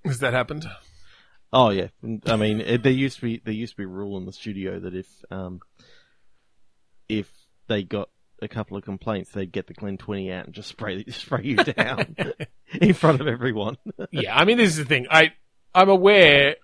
[0.05, 0.66] Has that happened?
[1.53, 1.88] Oh yeah,
[2.27, 4.33] I mean, it, there used to be there used to be a rule in the
[4.33, 5.61] studio that if um,
[7.09, 7.31] if
[7.66, 8.09] they got
[8.42, 11.57] a couple of complaints, they'd get the Glen Twenty out and just spray spray you
[11.57, 12.16] down
[12.81, 13.77] in front of everyone.
[14.11, 15.07] yeah, I mean, this is the thing.
[15.11, 15.33] I,
[15.74, 16.57] I'm aware,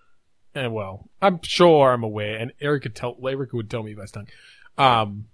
[0.55, 3.99] uh, well, I'm sure I'm aware, and Erica could tell, Erica would tell me if
[3.99, 4.31] I stunk.
[4.79, 5.27] Um,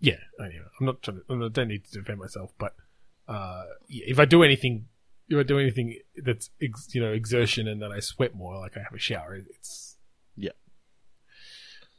[0.00, 2.74] yeah, anyway, I'm not trying to, I don't need to defend myself, but,
[3.26, 4.86] uh, yeah, if I do anything,
[5.28, 8.76] if I do anything that's, ex, you know, exertion and that I sweat more, like
[8.76, 9.87] I have a shower, it's.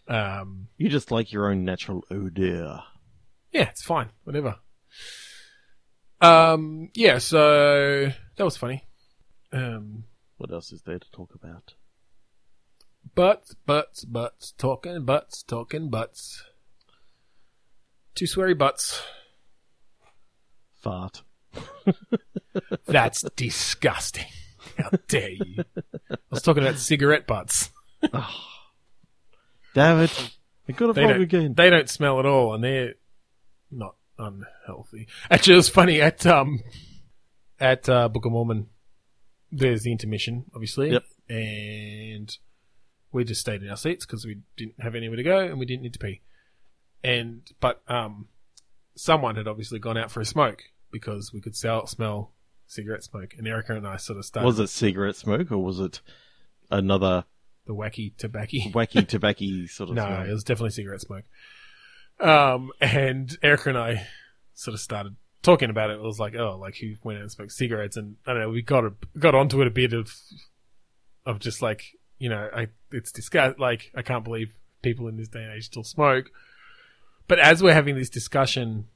[0.09, 2.81] Um, you just like your own natural odor.
[3.53, 4.09] yeah, it's fine.
[4.23, 4.55] Whatever.
[6.19, 8.83] Um, yeah, so that was funny.
[9.53, 10.03] Um,
[10.37, 11.75] What else is there to talk about?
[13.15, 16.43] butts, butts, butts, talking butts, talking butts.
[18.15, 19.01] Two sweary butts.
[20.81, 21.23] Fart.
[22.85, 24.25] That's disgusting.
[24.77, 25.63] How dare you?
[26.11, 27.69] I was talking about cigarette butts.
[29.73, 30.31] Damn it!
[30.67, 31.53] I got it They wrong again.
[31.55, 32.93] they don't smell at all, and they're
[33.71, 35.07] not unhealthy.
[35.31, 36.59] Actually, it was funny at um
[37.59, 38.67] at uh, Book of Mormon.
[39.51, 41.03] There's the intermission, obviously, Yep.
[41.29, 42.37] and
[43.11, 45.65] we just stayed in our seats because we didn't have anywhere to go and we
[45.65, 46.21] didn't need to pee.
[47.03, 48.27] And but um,
[48.95, 52.33] someone had obviously gone out for a smoke because we could sell, smell
[52.67, 55.79] cigarette smoke, and Erica and I sort of started Was it cigarette smoke or was
[55.79, 56.01] it
[56.69, 57.25] another
[57.69, 58.57] the wacky tobacco.
[58.73, 60.21] wacky tobacco sort of No, smell?
[60.23, 61.23] it was definitely cigarette smoke.
[62.19, 64.07] Um, and Erica and I
[64.55, 65.93] sort of started talking about it.
[65.93, 68.49] It was like, oh, like who went out and smoked cigarettes, and I don't know.
[68.49, 70.13] We got a, got onto it a bit of
[71.25, 71.83] of just like
[72.17, 74.51] you know, I, it's disgust, like, I can't believe
[74.81, 76.29] people in this day and age still smoke.
[77.29, 78.87] But as we're having this discussion,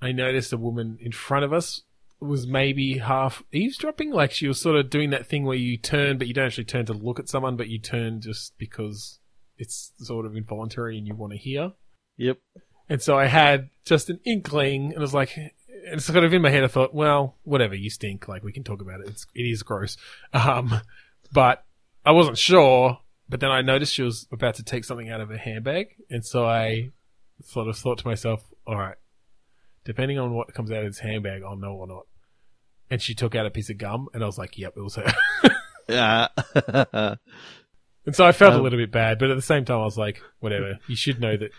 [0.00, 1.82] I noticed a woman in front of us
[2.22, 4.10] was maybe half eavesdropping.
[4.10, 6.64] Like she was sort of doing that thing where you turn, but you don't actually
[6.64, 9.18] turn to look at someone, but you turn just because
[9.58, 11.72] it's sort of involuntary and you want to hear.
[12.16, 12.38] Yep.
[12.88, 15.50] And so I had just an inkling, and I was like, and
[15.92, 16.64] it's kind of in my head.
[16.64, 18.28] I thought, well, whatever, you stink.
[18.28, 19.08] Like we can talk about it.
[19.08, 19.96] It's it is gross.
[20.32, 20.80] Um,
[21.32, 21.64] but
[22.04, 22.98] I wasn't sure.
[23.28, 26.24] But then I noticed she was about to take something out of her handbag, and
[26.24, 26.90] so I
[27.44, 28.96] sort of thought to myself, all right,
[29.84, 32.06] depending on what comes out of this handbag, I'll know or not.
[32.92, 34.96] And she took out a piece of gum, and I was like, yep, it was
[34.96, 35.12] her.
[35.88, 36.28] Yeah.
[38.04, 39.84] And so I felt a Um, little bit bad, but at the same time, I
[39.84, 40.76] was like, whatever.
[40.88, 41.52] You should know that.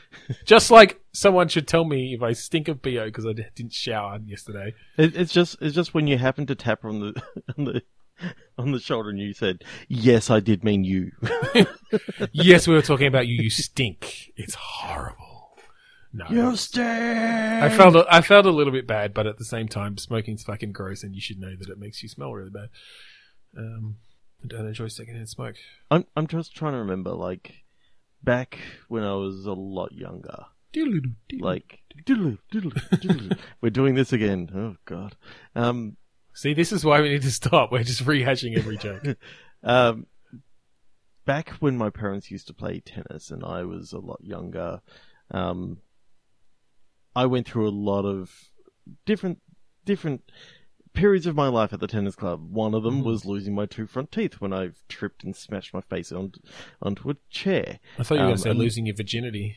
[0.43, 4.19] Just like someone should tell me if I stink of BO because I didn't shower
[4.25, 4.73] yesterday.
[4.97, 7.23] It, it's just it's just when you happen to tap her on the
[7.57, 7.81] on the
[8.57, 11.11] on the shoulder and you said, "Yes, I did mean you."
[12.33, 13.41] yes, we were talking about you.
[13.41, 14.33] You stink.
[14.35, 15.32] It's horrible.
[16.13, 16.25] No.
[16.29, 16.87] you stink.
[16.87, 20.43] I felt a, I felt a little bit bad, but at the same time, smoking's
[20.43, 22.69] fucking gross, and you should know that it makes you smell really bad.
[23.57, 23.95] Um,
[24.43, 25.55] I don't enjoy secondhand smoke.
[25.89, 27.63] I'm I'm just trying to remember, like
[28.23, 30.45] back when I was a lot younger.
[31.39, 31.79] Like
[33.61, 34.49] we're doing this again.
[34.55, 35.15] Oh god.
[35.55, 35.97] Um,
[36.33, 37.71] see, this is why we need to stop.
[37.71, 39.03] We're just rehashing every joke.
[39.63, 40.07] um,
[41.25, 44.81] back when my parents used to play tennis and I was a lot younger,
[45.31, 45.77] um,
[47.15, 48.49] I went through a lot of
[49.05, 49.39] different
[49.85, 50.31] different
[50.93, 52.51] periods of my life at the tennis club.
[52.51, 53.05] One of them Mhm.
[53.05, 56.39] was losing my two front teeth when I tripped and smashed my face onto
[56.81, 57.79] onto a chair.
[57.97, 59.55] I thought you were going Um, to say and- losing your virginity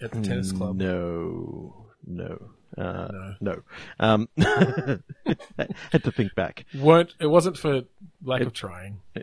[0.00, 0.76] at the tennis club.
[0.76, 3.34] No, no, uh, No.
[3.40, 3.62] no.
[4.00, 6.64] Um, had to think back.
[6.74, 7.82] weren't it wasn't for
[8.24, 9.00] lack of trying.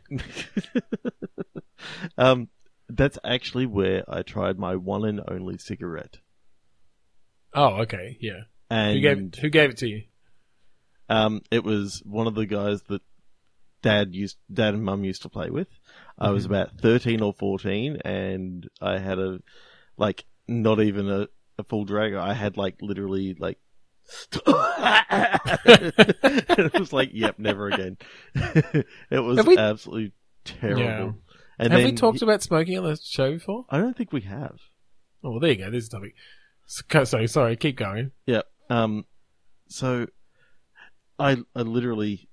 [2.18, 2.50] um,
[2.88, 6.20] that's actually where I tried my one and only cigarette.
[7.54, 8.42] Oh, okay, yeah.
[8.70, 10.04] And Who gave who gave it to you?
[11.10, 13.02] um, it was one of the guys that
[13.82, 15.68] dad used, dad and mum used to play with.
[16.18, 16.50] I was Mhm.
[16.50, 19.40] about thirteen or fourteen, and I had a
[19.98, 22.14] like not even a, a full drag.
[22.14, 23.58] I had like literally like.
[25.66, 27.98] it was like, yep, never again.
[28.36, 30.14] it was we- absolutely
[30.46, 30.82] terrible.
[30.84, 31.12] Yeah.
[31.60, 33.66] And Have we talked about smoking on the show before?
[33.70, 34.56] I don't think we have.
[35.24, 35.70] Oh, well, there you go.
[35.70, 36.16] There's a topic.
[36.72, 38.12] So, so sorry, keep going.
[38.28, 38.44] Yeah.
[38.70, 39.06] Um.
[39.70, 40.06] So,
[41.18, 42.30] I I literally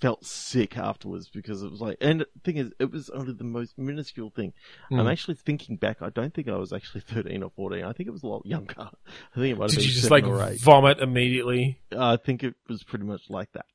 [0.00, 3.42] felt sick afterwards because it was like, and the thing is, it was only the
[3.44, 4.52] most minuscule thing.
[4.92, 5.06] I'm Hmm.
[5.08, 6.02] actually thinking back.
[6.02, 7.82] I don't think I was actually 13 or 14.
[7.82, 8.74] I think it was a lot younger.
[8.78, 10.24] I think it might Did been you just like
[10.60, 11.80] vomit immediately?
[11.96, 13.66] I think it was pretty much like that.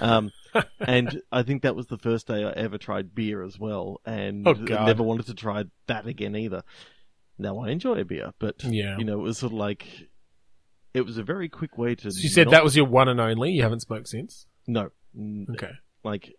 [0.00, 0.32] Um,
[0.80, 4.46] and I think that was the first day I ever tried beer as well, and
[4.46, 6.62] Oh, never wanted to try that again either.
[7.40, 8.98] Now I enjoy a beer, but Yeah.
[8.98, 9.86] you know, it was sort of like
[10.94, 12.10] it was a very quick way to.
[12.10, 13.52] So you said not- that was your one and only.
[13.52, 14.46] You haven't smoked since.
[14.66, 14.90] no,
[15.50, 15.72] Okay.
[16.04, 16.34] like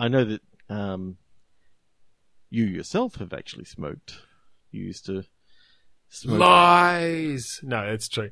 [0.00, 1.16] I know that um,
[2.50, 4.20] you yourself have actually smoked.
[4.70, 5.24] You used to
[6.08, 6.40] smoke.
[6.40, 7.60] Lies.
[7.62, 8.30] No, it's true.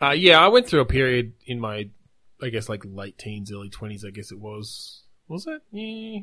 [0.00, 1.88] Uh, yeah, I went through a period in my,
[2.42, 4.04] I guess, like late teens, early twenties.
[4.04, 5.02] I guess it was.
[5.28, 5.62] Was it?
[5.72, 6.20] Yeah.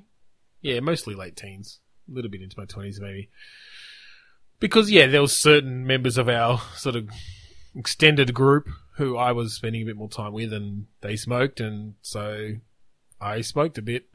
[0.62, 1.80] Yeah, mostly late teens.
[2.10, 3.30] A little bit into my twenties, maybe.
[4.62, 7.10] Because yeah, there was certain members of our sort of
[7.76, 11.96] extended group who I was spending a bit more time with, and they smoked, and
[12.02, 12.52] so
[13.20, 14.06] I smoked a bit.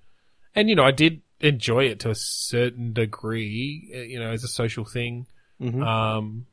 [0.54, 3.92] And you know, I did enjoy it to a certain degree.
[3.94, 5.26] uh, You know, as a social thing.
[5.60, 5.84] Mhm.
[5.84, 6.46] Um,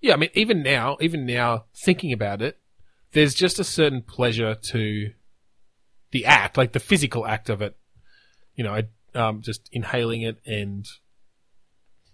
[0.00, 2.58] yeah, I mean, even now, even now, thinking about it,
[3.12, 5.12] there's just a certain pleasure to
[6.12, 7.76] the act, like the physical act of it.
[8.54, 10.86] You know, I, um, just inhaling it and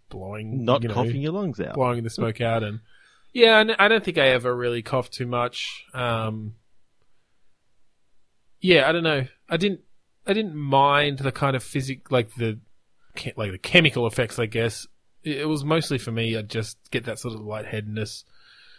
[0.08, 1.74] blowing, Not you know, coughing your lungs out.
[1.74, 2.80] blowing the smoke out, and
[3.32, 5.84] yeah, and I don't think I ever really coughed too much.
[5.94, 6.54] Um,
[8.60, 9.26] yeah, I don't know.
[9.48, 9.80] I didn't.
[10.26, 12.58] I didn't mind the kind of physic, like the,
[13.34, 14.38] like the chemical effects.
[14.38, 14.86] I guess
[15.22, 16.36] it, was mostly for me.
[16.36, 18.24] I'd just get that sort of lightheadedness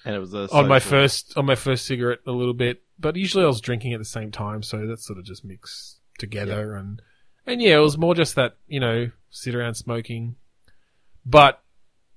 [0.05, 3.15] and it was a on my first on my first cigarette a little bit, but
[3.15, 6.75] usually I was drinking at the same time, so that sort of just mixed together
[6.75, 7.01] and
[7.45, 10.35] and yeah, it was more just that you know sit around smoking,
[11.25, 11.61] but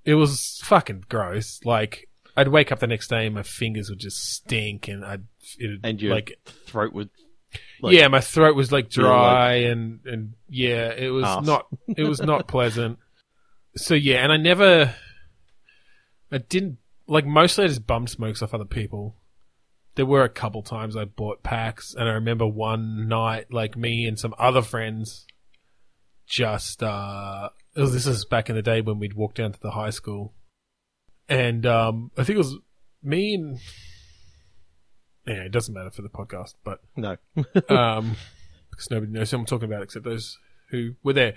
[0.04, 1.60] it was fucking gross.
[1.64, 5.24] Like I'd wake up the next day and my fingers would just stink, and I'd
[5.82, 7.10] and your like throat would.
[7.80, 11.46] like- yeah, my throat was like dry and and yeah, it was Arse.
[11.46, 12.98] not it was not pleasant.
[13.76, 14.94] So yeah, and I never,
[16.30, 19.16] I didn't like mostly I just bummed smokes off other people.
[19.94, 24.06] There were a couple times I bought packs, and I remember one night like me
[24.06, 25.26] and some other friends
[26.26, 27.50] just uh
[27.80, 30.32] was, this is back in the day when we'd walk down to the high school,
[31.28, 32.56] and um, I think it was
[33.02, 33.58] me and
[35.26, 37.16] yeah, it doesn't matter for the podcast, but No.
[37.68, 38.16] um,
[38.70, 40.38] because nobody knows who I'm talking about except those
[40.70, 41.34] who were there.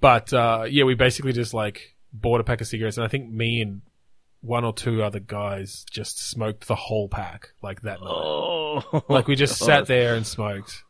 [0.00, 3.30] But uh, yeah, we basically just like bought a pack of cigarettes, and I think
[3.30, 3.82] me and
[4.40, 8.08] one or two other guys just smoked the whole pack like that night.
[8.10, 9.66] oh, like we just God.
[9.66, 10.82] sat there and smoked.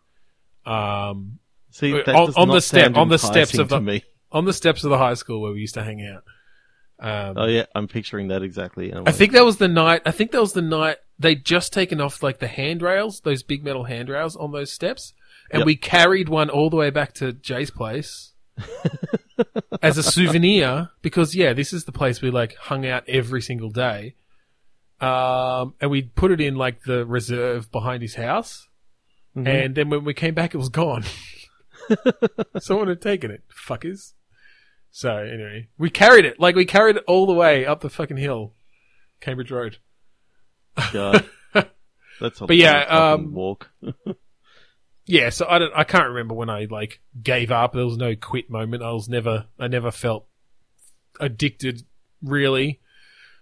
[0.65, 1.39] Um,
[1.71, 4.05] See, on- does on not the step- on the steps of the- me.
[4.33, 6.25] On the steps of the high school where we used to hang out.
[6.99, 8.93] Um, Oh yeah, I'm picturing that exactly.
[8.95, 10.03] I think that was the night.
[10.07, 13.65] I think that was the night they'd just taken off like the handrails, those big
[13.65, 15.13] metal handrails on those steps,
[15.51, 15.67] and Yep.
[15.67, 18.33] we carried one all the way back to Jay's place
[19.83, 23.71] as a souvenir because yeah, this is the place we like hung out every single
[23.71, 24.15] day.
[25.01, 28.69] Um, and we put it in like the reserve behind his house,
[29.37, 29.49] Mhm.
[29.49, 31.03] and then when we came back, it was gone.
[32.61, 34.13] Someone had taken it, fuckers.
[34.93, 38.19] So anyway, we carried it like we carried it all the way up the fucking
[38.19, 38.53] hill,
[39.21, 39.79] Cambridge Road.
[40.93, 41.29] God.
[42.21, 43.71] That's a But yeah, um, walk.
[45.05, 47.73] Yeah, so I don't, I can't remember when I like gave up.
[47.73, 48.83] There was no quit moment.
[48.83, 50.27] I was never, I never felt
[51.19, 51.83] addicted
[52.23, 52.81] really.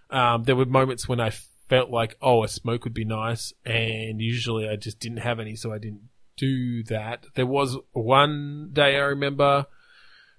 [0.09, 1.29] Um, there were moments when I
[1.69, 5.55] felt like, oh, a smoke would be nice, and usually I just didn't have any,
[5.55, 7.25] so I didn't do that.
[7.35, 9.67] There was one day I remember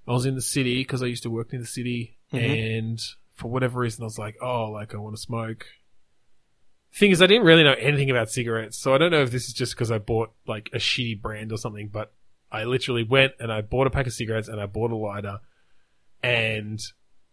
[0.07, 2.79] I was in the city because I used to work in the city, Mhm.
[2.89, 3.01] and
[3.35, 5.67] for whatever reason I was like, oh, like I want to smoke.
[6.95, 9.47] Thing is, I didn't really know anything about cigarettes, so I don't know if this
[9.47, 11.89] is just because I bought like a shitty brand or something.
[11.89, 12.13] But
[12.51, 15.41] I literally went and I bought a pack of cigarettes and I bought a lighter,
[16.23, 16.79] and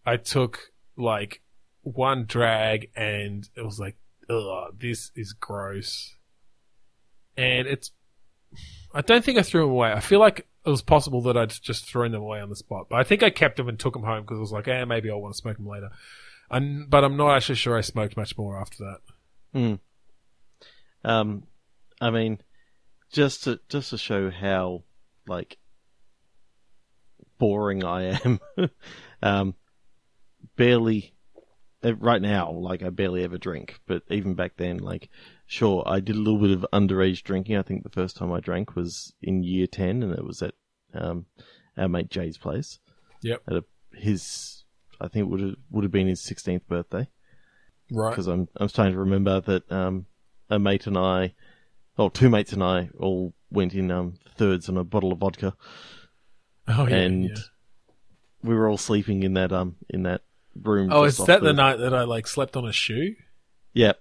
[0.05, 1.41] I took like
[1.81, 3.97] one drag, and it was like,
[4.29, 6.15] ugh, this is gross.
[7.35, 7.91] And it's,
[8.93, 9.91] I don't think I threw them away.
[9.91, 12.87] I feel like it was possible that I'd just thrown them away on the spot,
[12.89, 14.85] but I think I kept them and took them home because I was like, eh,
[14.85, 15.89] maybe I'll want to smoke them later.
[16.51, 18.99] And, but I'm not actually sure I smoked much more after that.
[19.55, 19.79] Mm.
[21.03, 21.43] Um,
[22.01, 22.39] I mean,
[23.11, 24.83] just to just to show how
[25.27, 25.57] like
[27.37, 28.39] boring I am,
[29.23, 29.55] um,
[30.55, 31.13] barely
[31.83, 32.51] uh, right now.
[32.51, 35.09] Like I barely ever drink, but even back then, like
[35.49, 37.57] sure, I did a little bit of underage drinking.
[37.57, 40.53] I think the first time I drank was in year ten, and it was at
[40.93, 41.25] um,
[41.75, 42.79] our mate Jay's place.
[43.23, 43.41] Yep.
[43.47, 44.63] At a, his,
[45.01, 47.09] I think it would have would have been his sixteenth birthday
[47.91, 48.11] Right.
[48.11, 50.05] because I'm I'm starting to remember that um,
[50.49, 51.33] a mate and I,
[51.97, 55.55] oh, two mates and I all went in um, thirds on a bottle of vodka,
[56.67, 56.95] Oh, yeah.
[56.95, 57.35] and yeah.
[58.43, 60.21] we were all sleeping in that um in that
[60.55, 60.89] room.
[60.93, 63.15] Oh, is that the night that I like slept on a shoe?
[63.73, 63.93] Yeah,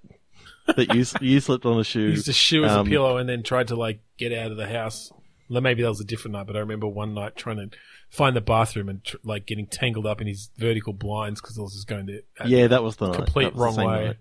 [0.77, 2.09] that you you slept on a shoe.
[2.11, 4.57] Used a shoe as Um, a pillow and then tried to like get out of
[4.57, 5.11] the house.
[5.51, 7.71] Well, maybe that was a different night, but I remember one night trying to
[8.11, 11.63] find the bathroom and tr- like getting tangled up in his vertical blinds because I
[11.63, 12.21] was just going to.
[12.47, 13.13] Yeah, that was the.
[13.13, 14.05] Complete was wrong same way.
[14.09, 14.17] night.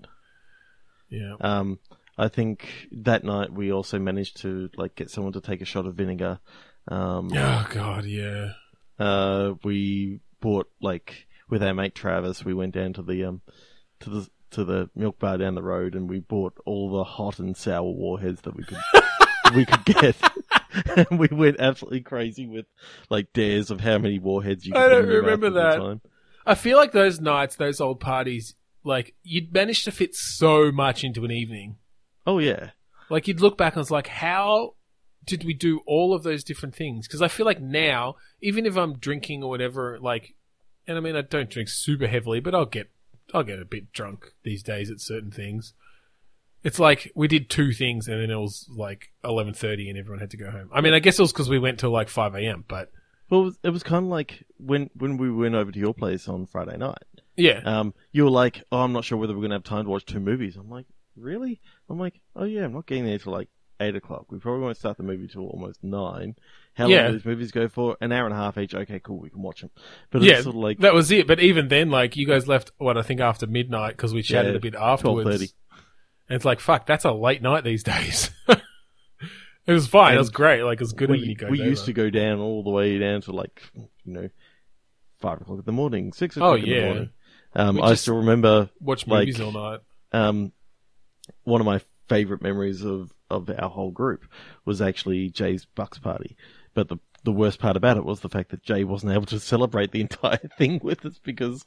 [1.10, 1.36] Yeah.
[1.42, 1.80] Um,
[2.18, 5.86] I think that night we also managed to like get someone to take a shot
[5.86, 6.40] of vinegar.
[6.88, 8.54] Um, Oh god, yeah.
[8.98, 13.42] uh, we bought like with our mate Travis, we went down to the um
[14.00, 17.40] to the to the milk bar down the road, and we bought all the hot
[17.40, 18.78] and sour warheads that we could
[19.56, 20.16] we could get.
[21.10, 22.66] and we went absolutely crazy with
[23.10, 26.02] like dares of how many warheads you could I don't in your mouth remember that.
[26.46, 31.04] I feel like those nights, those old parties, like you'd manage to fit so much
[31.04, 31.78] into an evening.
[32.26, 32.72] Oh yeah,
[33.10, 34.76] Like you'd look back and it's like, how
[35.26, 37.08] did we do all of those different things?
[37.08, 40.36] Because I feel like now, even if I'm drinking or whatever, like,
[40.88, 42.90] and I mean, I don't drink super heavily, but I'll get,
[43.38, 45.74] I'll get a bit drunk these days at certain things.
[46.64, 50.20] It's like we did two things and then it was like eleven thirty and everyone
[50.20, 50.70] had to go home.
[50.74, 52.66] I mean, I guess it was because we went till like five a.m.
[52.68, 52.92] But
[53.30, 56.46] well it was, kind of like when when we went over to your place on
[56.48, 56.98] Friday night.
[57.36, 59.90] yeah, Um, you were like, "Oh, I'm not sure whether we're gonna have time to
[59.92, 63.34] watch two movies." I'm like, "Really?" I'm like, "Oh yeah, I'm not getting there till
[63.34, 63.50] like
[63.80, 64.26] eight o'clock.
[64.32, 66.36] We probably won't start the movie till almost nine.
[66.74, 67.04] How Yeah.
[67.04, 67.98] long do these movies go for?
[68.02, 68.74] An hour and a half each.
[68.76, 69.72] Okay, cool, we can watch them."
[70.12, 71.28] But yeah, it's sort of like that was it.
[71.28, 74.54] But even then, like you guys left what I think after midnight because we chatted
[74.54, 75.28] Yeah, a bit afterwards.
[75.30, 75.54] 12:30.
[76.30, 78.32] And it's like, fuck, that's a late night these days.
[78.50, 80.16] it was fine.
[80.16, 80.62] it was great.
[80.64, 82.70] Like, it was good when we you go we used to go down all the
[82.70, 84.30] way down to like you know
[85.20, 86.80] five o'clock in the morning, six o'clock in yeah.
[86.80, 87.10] the morning.
[87.56, 89.80] Um, I still remember watch like- movies all night.
[90.12, 90.52] um,
[91.44, 94.26] one of my favorite memories of, of our whole group
[94.66, 96.36] was actually Jay's Bucks party.
[96.74, 99.40] But the the worst part about it was the fact that Jay wasn't able to
[99.54, 101.66] celebrate the entire thing with us because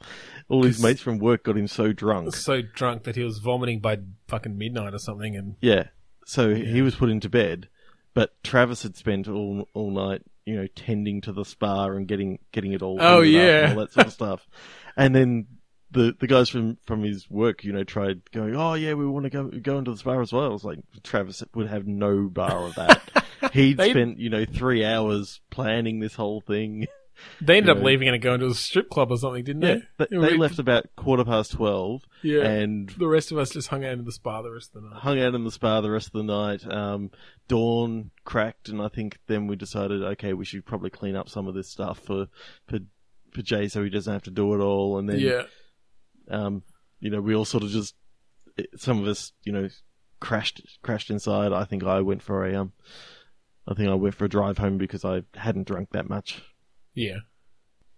[0.49, 2.35] all his mates from work got him so drunk.
[2.35, 5.35] So drunk that he was vomiting by fucking midnight or something.
[5.35, 5.87] And Yeah.
[6.25, 7.67] So he was put into bed,
[8.13, 12.39] but Travis had spent all all night you know, tending to the spa and getting
[12.51, 12.97] getting it all.
[12.99, 13.69] Oh, yeah.
[13.69, 14.47] and all that sort of stuff.
[14.97, 15.47] And then
[15.91, 19.23] the the guys from from his work, you know, tried going, oh yeah, we want
[19.25, 20.45] to go go into the spa as well.
[20.45, 23.01] I was like, Travis would have no bar of that.
[23.53, 26.87] He'd They- spent you know three hours planning this whole thing.
[27.39, 27.83] They ended up Yeah.
[27.83, 30.05] leaving and going to a strip club or something, didn't Yeah, they?
[30.09, 32.47] they, Yeah, they left about quarter past twelve, Yeah.
[32.47, 34.89] and the rest of us just hung out in the spa the rest of the
[34.89, 34.99] night.
[35.01, 36.65] hung out in the spa the rest of the night.
[36.65, 37.11] Um,
[37.47, 41.47] dawn cracked, and I think then we decided, okay, we should probably clean up some
[41.47, 42.27] of this stuff for
[42.67, 42.79] for
[43.33, 44.97] for Jay, so he doesn't have to do it all.
[44.97, 45.43] And then, yeah.
[46.31, 46.63] Um,
[46.99, 47.95] you know, we all sort of just
[48.77, 49.69] some of us, you know,
[50.19, 51.51] crashed crashed inside.
[51.53, 52.71] I think I went for a um,
[53.67, 56.41] I think I went for a drive home because I hadn't drunk that much.
[56.93, 57.17] Yeah.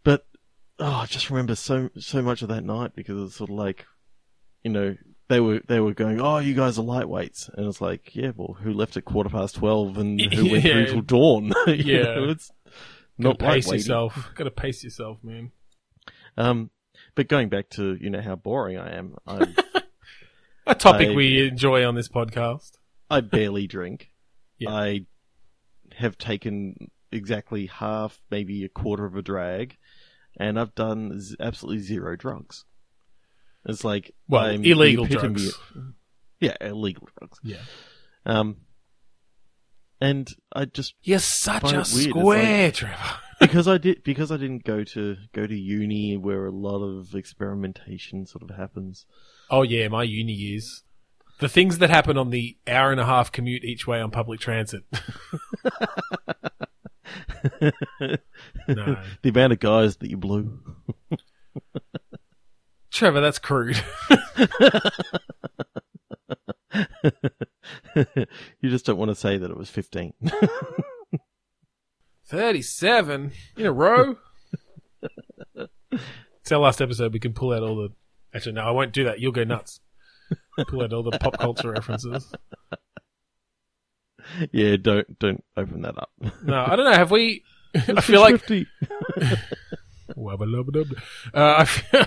[0.04, 0.26] But
[0.80, 3.86] oh, I just remember so so much of that night because it's sort of like,
[4.64, 4.96] you know,
[5.30, 8.58] they were they were going, oh, you guys are lightweights, and it's like, yeah, well,
[8.62, 10.74] who left at quarter past twelve and who went Yeah.
[10.74, 11.54] through till dawn?
[11.68, 12.04] Yeah.
[12.04, 12.52] know, it's
[13.22, 13.80] Gotta not pace lightweight.
[13.82, 14.32] yourself.
[14.36, 15.52] Gotta pace yourself, man.
[16.38, 16.72] Um,
[17.16, 19.16] but going back to you know how boring I am,
[20.68, 22.72] a topic I- we enjoy on this podcast.
[23.10, 24.10] I barely drink.
[24.60, 24.70] Yeah.
[24.70, 25.06] I
[25.98, 29.78] have taken exactly half, maybe a quarter of a drag,
[30.38, 32.64] and I've done z- absolutely zero drugs.
[33.66, 35.48] It's like Well, I'm illegal drugs.
[35.48, 35.94] of-
[36.40, 37.40] yeah, illegal drugs.
[37.44, 37.58] Yeah.
[38.26, 38.58] Um,
[40.00, 42.96] and I just You're such a square, Trevor.
[43.46, 47.14] Because I did because I didn't go to go to uni where a lot of
[47.16, 49.06] experimentation sort of happens.
[49.50, 50.84] Oh yeah, my uni years.
[51.40, 54.40] The things that happen on the hour and a half commute each way on public
[54.40, 54.84] transit.
[57.62, 58.98] no.
[59.22, 60.60] The amount of guys that you blew.
[62.92, 63.82] Trevor, that's crude.
[67.96, 70.14] you just don't want to say that it was fifteen.
[72.34, 74.18] 37 in a row.
[75.54, 77.14] it's our last episode.
[77.14, 77.90] We can pull out all the.
[78.34, 79.20] Actually, no, I won't do that.
[79.20, 79.80] You'll go nuts.
[80.68, 82.34] Pull out all the pop culture references.
[84.52, 86.10] yeah, don't don't open that up.
[86.44, 86.94] No, I don't know.
[86.94, 87.44] Have we?
[87.76, 88.66] I feel like Swifty.
[90.18, 90.98] Wabba lubba dubba.
[91.36, 92.06] Uh, I feel,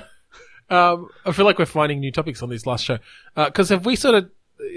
[0.77, 2.99] um, I feel like we're finding new topics on this last show.
[3.37, 4.31] Because have we sort of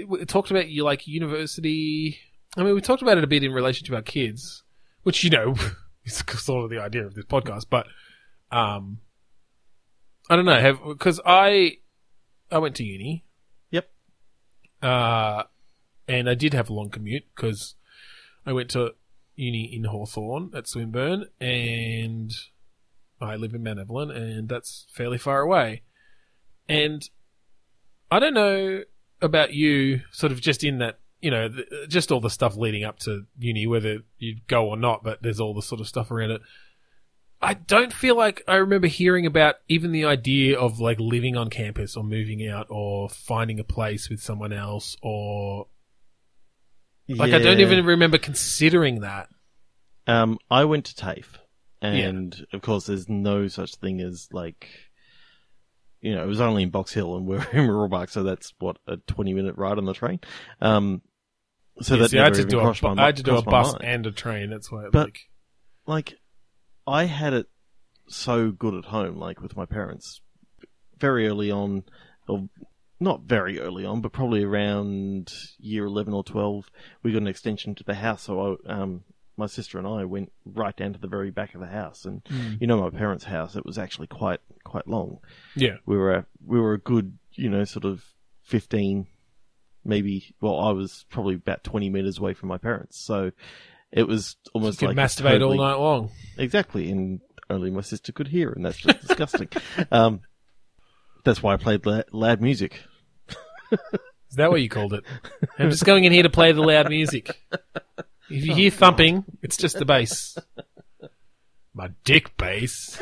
[0.06, 2.18] we talked about you like university?
[2.56, 4.62] I mean, we talked about it a bit in relation to our kids,
[5.02, 5.54] which you know
[6.04, 7.66] is sort of the idea of this podcast.
[7.70, 7.86] But
[8.50, 8.98] um,
[10.28, 10.60] I don't know.
[10.60, 11.78] Have because I
[12.50, 13.24] I went to uni.
[13.70, 13.90] Yep.
[14.82, 15.44] Uh,
[16.08, 17.74] and I did have a long commute because
[18.44, 18.94] I went to
[19.36, 22.32] uni in Hawthorn at Swinburne and
[23.20, 25.82] I live in Mount Evelyn and that's fairly far away.
[26.68, 27.08] And
[28.10, 28.82] I don't know
[29.20, 32.84] about you, sort of just in that, you know, th- just all the stuff leading
[32.84, 36.10] up to uni, whether you go or not, but there's all the sort of stuff
[36.10, 36.42] around it.
[37.42, 41.48] I don't feel like I remember hearing about even the idea of like living on
[41.48, 45.66] campus or moving out or finding a place with someone else or
[47.08, 49.28] like I don't even remember considering that.
[50.06, 51.38] Um, I went to TAFE,
[51.82, 54.68] and of course, there's no such thing as like,
[56.00, 58.78] you know, it was only in Box Hill, and we're in Roebuck, so that's what
[58.86, 60.20] a 20 minute ride on the train.
[60.60, 61.02] Um,
[61.82, 62.64] so Yeah, that see, I had to do a,
[62.94, 64.50] my, I had to do a bus and a train.
[64.50, 65.28] That's why, But- like,
[65.86, 66.18] like
[66.86, 67.46] I had it
[68.08, 70.20] so good at home, like with my parents,
[70.98, 71.84] very early on,
[72.28, 72.48] or
[72.98, 76.68] not very early on, but probably around year eleven or twelve,
[77.02, 78.22] we got an extension to the house.
[78.22, 79.04] So I, um,
[79.36, 82.20] my sister and I went right down to the very back of the house, and
[82.60, 85.18] you know, my parents' house, it was actually quite quite long.
[85.56, 88.04] yeah, We were a, we were a good, you know, sort of
[88.42, 89.06] fifteen,
[89.84, 90.34] maybe.
[90.40, 93.32] Well, I was probably about twenty meters away from my parents, so.
[93.92, 96.10] It was you almost could like masturbate all night long.
[96.38, 97.20] Exactly, and
[97.50, 99.48] only my sister could hear, and that's just disgusting.
[99.90, 100.20] Um,
[101.24, 102.80] that's why I played la- loud music.
[103.72, 105.04] Is that what you called it?
[105.58, 107.36] I'm just going in here to play the loud music.
[108.30, 110.38] If you hear thumping, it's just the bass.
[111.74, 112.96] My dick bass.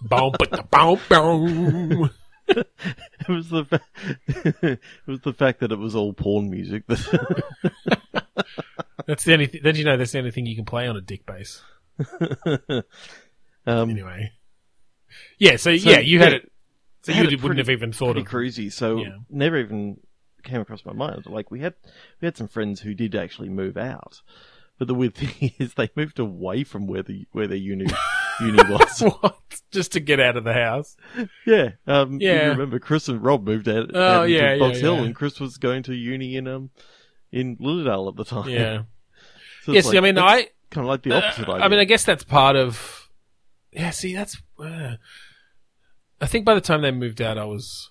[0.00, 2.10] boom, ba boom, boom.
[3.20, 3.80] It was the fa-
[4.62, 6.84] it was the fact that it was all porn music.
[6.88, 8.44] That
[9.06, 9.46] That's the only.
[9.46, 11.62] Th- then you know that's the only thing you can play on a dick bass.
[13.66, 14.32] um, Anyway.
[15.38, 15.56] Yeah.
[15.56, 16.52] So, So, yeah, you had it.
[17.02, 18.24] So you wouldn't pretty- have even thought of.
[18.26, 18.72] cruisy.
[18.72, 19.16] So Yeah.
[19.28, 19.98] never even
[20.42, 21.26] came across my mind.
[21.26, 21.74] Like we had
[22.20, 24.20] we had some friends who did actually move out,
[24.78, 27.86] but the weird thing is they moved away from where the where their uni
[28.40, 29.00] uni was.
[29.20, 29.36] what?
[29.70, 30.96] Just to get out of the house.
[31.46, 32.44] Yeah, um, Yeah.
[32.46, 35.02] You remember Chris and Rob moved out, Oh, out yeah, Box yeah, Hill, yeah.
[35.02, 36.70] and Chris was going to uni in um
[37.32, 38.48] in Lilydale at the time.
[38.48, 38.82] Yeah.
[39.64, 41.64] So Yeah, it's see, I mean, I, kind of like the opposite Uh, idea.
[41.64, 43.10] I mean, I guess that's part of.
[43.72, 44.40] Yeah, see, that's.
[44.58, 44.94] Uh,
[46.18, 47.90] I think by the time they moved out, I was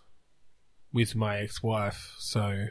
[0.92, 2.66] with my ex-wife, so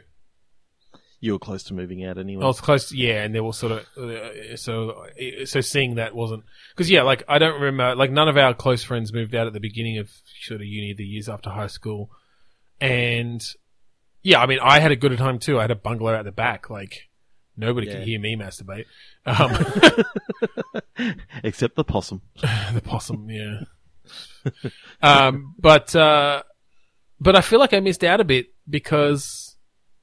[1.21, 2.43] you were close to moving out anyway.
[2.43, 2.91] I was close.
[2.93, 5.05] Yeah, and they were sort of uh, so
[5.45, 6.43] so seeing that wasn't
[6.75, 9.53] because yeah, like I don't remember like none of our close friends moved out at
[9.53, 10.09] the beginning of
[10.41, 12.09] sort of uni, the years after high school,
[12.79, 13.41] and
[14.23, 15.57] yeah, I mean I had a good time too.
[15.57, 17.09] I had a bungalow at the back, like
[17.57, 17.95] nobody Yeah.
[17.95, 18.85] could hear me masturbate.
[19.25, 19.51] Um,
[21.43, 22.21] Except the possum.
[22.73, 23.61] the possum, yeah.
[25.01, 26.43] um, but uh,
[27.19, 29.48] but I feel like I missed out a bit because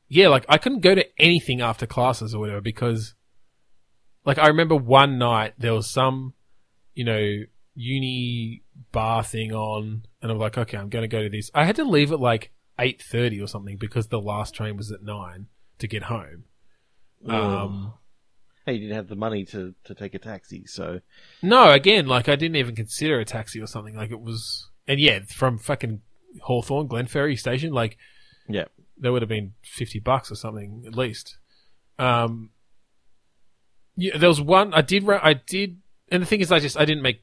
[0.08, 3.14] yeah, like I couldn't go to anything after classes or whatever because
[4.24, 6.34] like I remember one night there was some
[6.94, 7.42] you know
[7.74, 11.50] uni bar thing on and I'm like okay I'm going to go to this.
[11.54, 15.02] I had to leave at like 8:30 or something because the last train was at
[15.02, 15.46] 9
[15.78, 16.44] to get home.
[17.28, 17.94] Um
[18.64, 21.00] Hey, you didn't have the money to, to take a taxi, so
[21.40, 23.94] No, again, like I didn't even consider a taxi or something.
[23.94, 26.02] Like it was, and yeah, from fucking
[26.42, 27.96] Hawthorn, Glenferrie station, like
[28.48, 28.64] yeah.
[28.98, 31.38] There would have been fifty bucks or something at least.
[31.98, 32.50] Um,
[33.96, 35.08] yeah, there was one I did.
[35.08, 35.78] I did,
[36.10, 37.22] and the thing is, I just I didn't make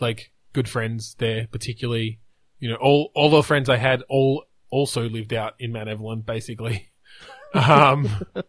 [0.00, 2.20] like good friends there, particularly.
[2.58, 6.20] You know, all all the friends I had all also lived out in Mount Evelyn,
[6.22, 6.88] basically.
[7.54, 8.08] um,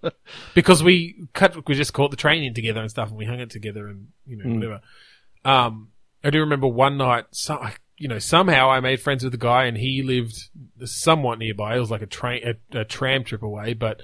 [0.56, 3.40] because we cut, we just caught the train in together and stuff, and we hung
[3.40, 4.56] it together, and you know, Mm.
[4.56, 4.82] whatever.
[5.46, 5.90] Um,
[6.24, 7.62] I do remember one night, so,
[7.98, 10.38] you know, somehow I made friends with the guy, and he lived
[10.86, 11.76] somewhat nearby.
[11.76, 12.42] It was like a train,
[12.74, 14.02] a, a tram trip away, but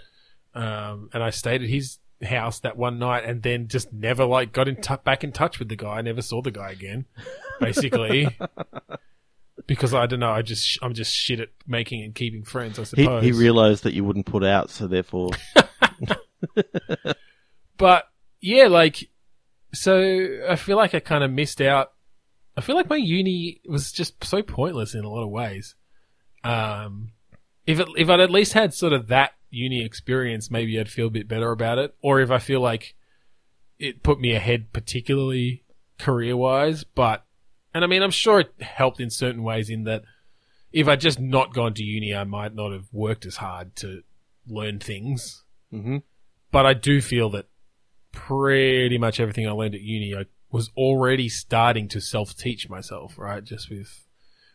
[0.55, 4.53] um, and I stayed at his house that one night, and then just never like
[4.53, 5.97] got in t- back in touch with the guy.
[5.97, 7.05] I never saw the guy again,
[7.59, 8.27] basically.
[9.65, 12.77] Because I don't know, I just I'm just shit at making and keeping friends.
[12.79, 15.29] I He, suppose he realized that you wouldn't put out, so therefore,
[17.77, 18.05] But
[18.41, 19.09] yeah, like,
[19.73, 21.92] so I feel like I kind of missed out.
[22.55, 25.75] I feel like my uni was just so pointless in a lot of ways.
[26.43, 27.11] Um,
[27.65, 31.07] if it, if I'd at least had sort of that uni experience, maybe I'd feel
[31.07, 31.95] a bit better about it.
[32.01, 32.95] Or if I feel like
[33.79, 35.63] it put me ahead, particularly
[35.97, 36.83] career wise.
[36.83, 37.25] But,
[37.73, 40.03] and I mean, I'm sure it helped in certain ways in that
[40.71, 44.03] if I'd just not gone to uni, I might not have worked as hard to
[44.45, 45.97] learn things hmm
[46.53, 47.47] but I do feel that
[48.11, 53.43] pretty much everything I learned at uni, I was already starting to self-teach myself, right?
[53.43, 54.05] Just with,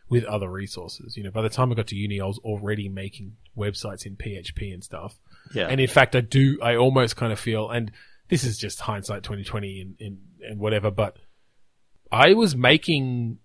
[0.09, 1.15] with other resources.
[1.17, 4.15] You know, by the time I got to uni, I was already making websites in
[4.15, 5.19] PHP and stuff.
[5.53, 7.91] yeah, And in fact, I do, I almost kind of feel, and
[8.29, 10.17] this is just hindsight 2020 and, and,
[10.49, 11.17] and whatever, but
[12.11, 13.39] I was making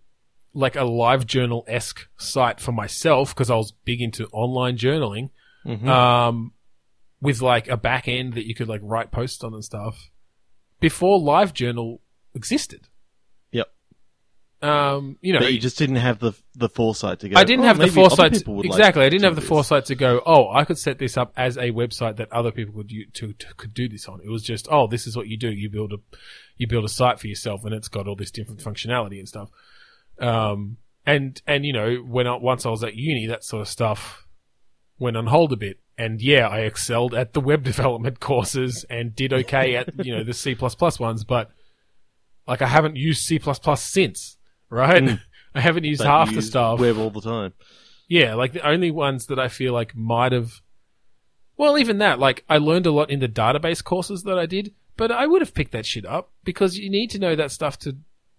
[0.54, 5.30] like a live journal-esque site for myself because I was big into online journaling
[5.66, 5.88] Mhm.
[5.88, 6.52] um,
[7.20, 10.10] with like a back end that you could like write posts on and stuff
[10.78, 11.98] before LiveJournal
[12.34, 12.88] existed.
[13.52, 13.68] Yep.
[14.62, 17.36] Um, you know, but you just didn't have the the foresight to go.
[17.36, 18.32] I didn't "Oh, have the foresight.
[18.32, 20.22] people would like exactly, I didn't have the this." foresight to go.
[20.24, 23.32] Oh, I could set this up as a website that other people could u- to,
[23.34, 24.20] to could do this on.
[24.24, 25.50] It was just, oh, this is what you do.
[25.50, 25.96] You build a
[26.56, 29.50] you build a site for yourself, and it's got all this different functionality and stuff.
[30.18, 33.68] Um, and and you know, when I, once I was at uni, that sort of
[33.68, 34.26] stuff
[34.98, 35.80] went on hold a bit.
[35.96, 40.24] And yeah, I excelled at the web development courses and did okay at you know
[40.24, 40.56] the C
[40.98, 41.50] ones, but
[42.46, 43.40] like I haven't used C
[43.76, 44.36] since,
[44.70, 45.02] right?
[45.02, 45.20] Mm.
[45.54, 46.80] I haven't used But half the stuff.
[46.80, 47.52] web all the time.
[48.08, 50.60] Yeah, like the only ones that I feel like might have.
[51.56, 54.74] Well, even that, like I learned a lot in the database courses that I did,
[54.96, 57.78] but I would have picked that shit up because you need to know that stuff
[57.80, 57.96] to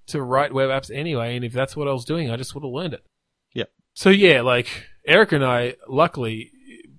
[0.07, 1.35] to write web apps anyway.
[1.35, 3.05] And if that's what I was doing, I just would have learned it.
[3.53, 3.69] Yep.
[3.93, 4.67] So yeah, like
[5.07, 6.51] Eric and I, luckily,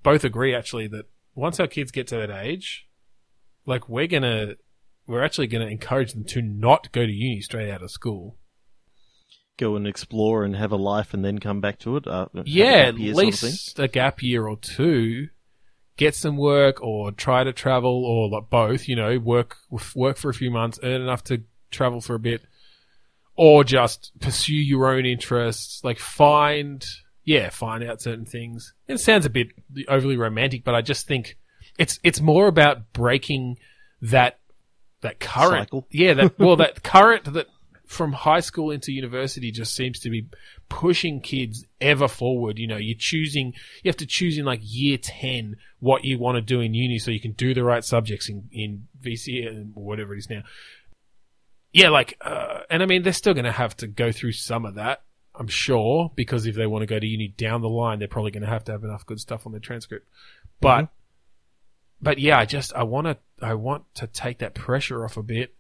[0.03, 1.05] both agree actually that
[1.35, 2.89] once our kids get to that age,
[3.67, 4.55] like we're gonna,
[5.07, 8.37] we're actually gonna encourage them to not go to uni straight out of school.
[9.59, 12.07] Go and explore and have a life, and then come back to it.
[12.07, 15.29] Uh, yeah, at year sort of least a gap year or two.
[15.97, 19.57] Get some work or try to travel or like both, you know, work,
[19.95, 22.43] work for a few months, earn enough to travel for a bit
[23.37, 26.85] or just pursue your own interests, like find,
[27.25, 28.75] yeah, find out certain things.
[28.89, 29.49] It sounds a bit
[29.89, 31.37] overly romantic, but I just think
[31.79, 33.59] it's, it's more about breaking
[34.03, 34.39] that,
[35.03, 35.87] that current, Cycle.
[35.93, 37.47] yeah, that, well, that current that
[37.87, 40.29] from high school into university just seems to be
[40.69, 42.59] pushing kids ever forward.
[42.59, 46.37] You know, you're choosing, you have to choose in like year 10 what you want
[46.37, 49.85] to do in uni so you can do the right subjects in, in VC or
[49.85, 50.43] whatever it is now.
[51.73, 54.65] Yeah, like, uh, and I mean, they're still going to have to go through some
[54.65, 55.03] of that,
[55.35, 58.31] I'm sure, because if they want to go to uni down the line, they're probably
[58.31, 60.09] going to have to have enough good stuff on their transcript.
[60.61, 60.89] But,
[62.01, 65.23] but yeah, I just, I want to, I want to take that pressure off a
[65.23, 65.55] bit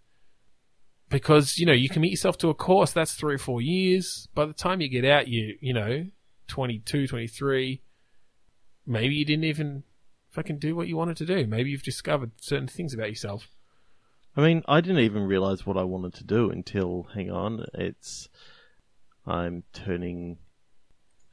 [1.08, 4.28] because you know you commit yourself to a course that's three or four years.
[4.34, 6.06] By the time you get out, you you know
[6.48, 7.82] 22, 23,
[8.86, 9.82] maybe you didn't even
[10.30, 11.46] fucking do what you wanted to do.
[11.46, 13.48] Maybe you've discovered certain things about yourself.
[14.36, 18.28] I mean, I didn't even realize what I wanted to do until, hang on, it's,
[19.26, 20.36] I'm turning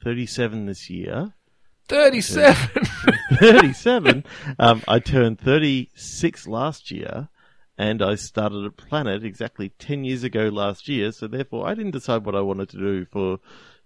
[0.02, 1.34] 37 this year.
[1.88, 2.86] 37.
[3.36, 4.24] 37?
[4.58, 7.28] um, I turned 36 last year,
[7.76, 11.92] and I started at Planet exactly 10 years ago last year, so therefore I didn't
[11.92, 13.38] decide what I wanted to do for,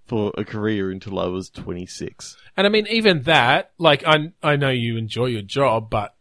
[0.07, 2.37] for a career until I was 26.
[2.57, 6.15] and I mean, even that, like, I, I know you enjoy your job, but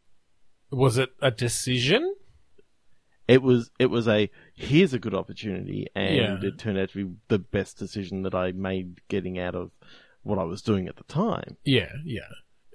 [0.71, 2.13] was it a decision?
[3.28, 6.38] It was, it was a, here's a good opportunity, and Yeah.
[6.47, 9.71] it turned out to be the best decision that I made getting out of
[10.23, 11.57] what I was doing at the time.
[11.65, 12.21] Yeah, yeah.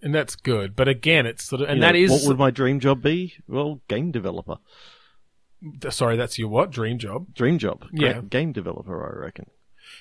[0.02, 0.74] And that's good.
[0.74, 3.02] But again, it's sort of, and You that know, is, what would my dream job
[3.02, 3.34] be?
[3.46, 4.56] Well, game developer,
[5.90, 6.70] sorry, that's your what?
[6.70, 7.32] Dream job?
[7.34, 7.86] dream job.
[7.92, 8.20] Yeah.
[8.20, 9.04] game developer.
[9.16, 9.46] I reckon.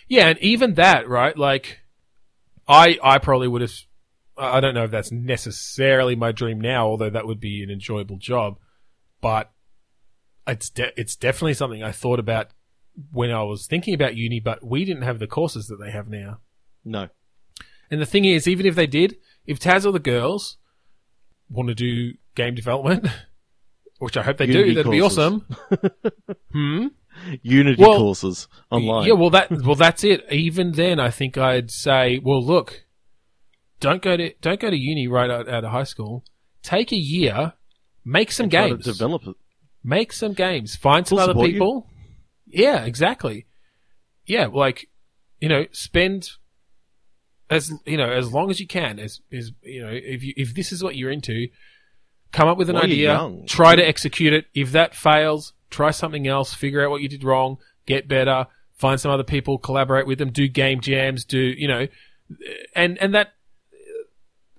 [0.08, 1.38] Yeah, and even that, right?
[1.38, 1.80] Like,
[2.68, 3.74] I I probably would have.
[4.38, 8.18] I don't know if that's necessarily my dream now, although that would be an enjoyable
[8.18, 8.58] job.
[9.22, 9.52] But
[10.48, 12.48] it's de- it's definitely something I thought about
[13.12, 14.40] when I was thinking about uni.
[14.40, 16.40] But we didn't have the courses that they have now.
[16.84, 17.10] No,
[17.92, 20.58] And the thing is, even if they did, if Taz or the girls
[21.50, 23.08] want to do game development,
[24.00, 25.46] which I hope they Unity do, that'd be awesome.
[26.52, 26.88] hmm.
[27.42, 29.08] Unity Well, courses online.
[29.08, 30.26] Yeah, well that well that's it.
[30.32, 32.86] Even then, I think I'd say, well, look,
[33.80, 36.24] don't go to don't go to uni right out, out of high school.
[36.64, 37.54] Take a year,
[38.06, 39.36] make some games, develop it.
[39.84, 41.54] make some games, find some We'll other support you.
[41.54, 41.90] people.
[42.48, 43.46] Yeah, exactly.
[44.26, 44.88] Yeah, like
[45.42, 46.30] you know, spend
[47.52, 48.98] as you know as long as you can.
[48.98, 51.50] As is you know, if you if this is what you're into,
[52.32, 53.14] come up with an idea,
[53.46, 54.46] try to execute it.
[54.56, 59.00] If that fails, try something else, figure out what you did wrong, get better, find
[59.00, 61.88] some other people, collaborate with them, do game jams, do you know,
[62.76, 63.34] and and that.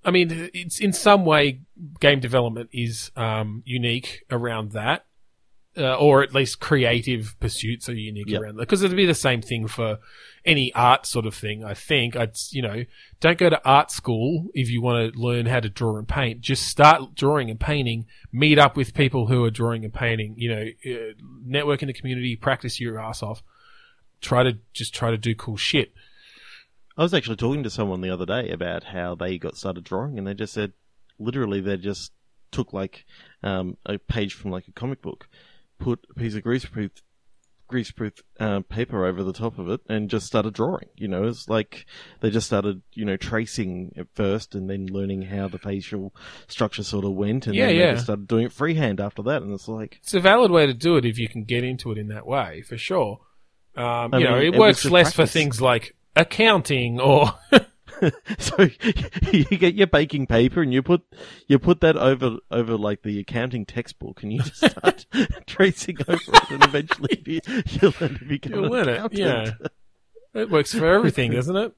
[0.05, 1.61] I mean, it's in some way
[2.01, 5.07] game development is um, unique around that,
[5.77, 8.41] uh, or at least creative pursuits are unique Yep.
[8.43, 8.62] around that.
[8.62, 9.99] Because it'd be the same thing for
[10.45, 11.64] any art sort of thing.
[11.64, 12.85] I think I'd you know
[13.20, 16.41] don't go to art school if you want to learn how to draw and paint.
[16.41, 18.07] Just start drawing and painting.
[18.33, 20.35] Meet up with people who are drawing and painting.
[20.37, 21.12] You know, uh,
[21.45, 22.37] network in the community.
[22.37, 23.43] Practice your ass off.
[24.20, 25.93] Try to just try to do cool shit.
[26.97, 30.18] I was actually talking to someone the other day about how they got started drawing,
[30.18, 30.73] and they just said,
[31.18, 32.12] literally, they just
[32.51, 33.07] took like
[33.43, 35.27] um, a page from like a comic book,
[35.83, 36.91] put a piece of greaseproof
[37.70, 40.89] greaseproof uh, paper over the top of it, and just started drawing.
[40.97, 41.87] You know, it's like
[42.20, 46.14] they just started, you know, tracing at first, and then learning how the facial
[46.49, 47.87] structure sort of went, and Yeah, then yeah.
[47.87, 49.99] they just started doing it freehand after that, and it's like.
[50.03, 52.26] It's a valid way to do it if you can get into it in that
[52.26, 53.20] way, for sure.
[53.74, 57.33] Um, you know, it it works less for things like accounting or
[58.38, 58.68] so
[59.32, 61.03] you get your baking paper and you put
[61.46, 65.07] you put that over over like the accounting textbook and you just start
[65.46, 69.18] tracing over it and eventually you, you'll learn to become You'll an learn it, accountant.
[69.20, 69.53] yeah.
[70.34, 71.74] it works for everything, doesn't it?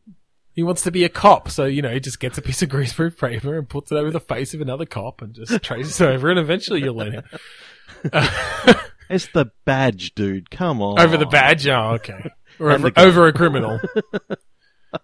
[0.52, 2.68] He wants to be a cop, so you know, he just gets a piece of
[2.68, 6.06] greaseproof paper and puts it over the face of another cop and just traces it
[6.06, 8.76] over, and eventually you'll learn it.
[9.10, 10.50] It's the badge, dude.
[10.50, 10.98] Come on.
[10.98, 12.30] Over the badge, oh, okay.
[12.58, 13.80] Or over, over a criminal.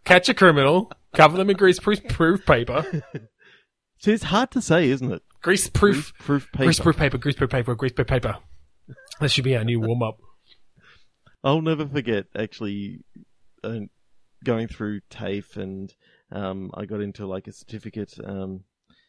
[0.05, 2.85] Catch a criminal, cover them in greaseproof paper.
[3.99, 5.23] See, it's hard to say, isn't it?
[5.43, 6.71] Greaseproof, Proof paper.
[6.71, 8.39] greaseproof paper, greaseproof paper, greaseproof paper.
[9.21, 10.19] That should be our new warm up.
[11.43, 13.01] I'll never forget actually
[13.65, 13.81] uh,
[14.45, 15.95] going through TAFE and
[16.33, 18.65] um, I got into like a certificate, um,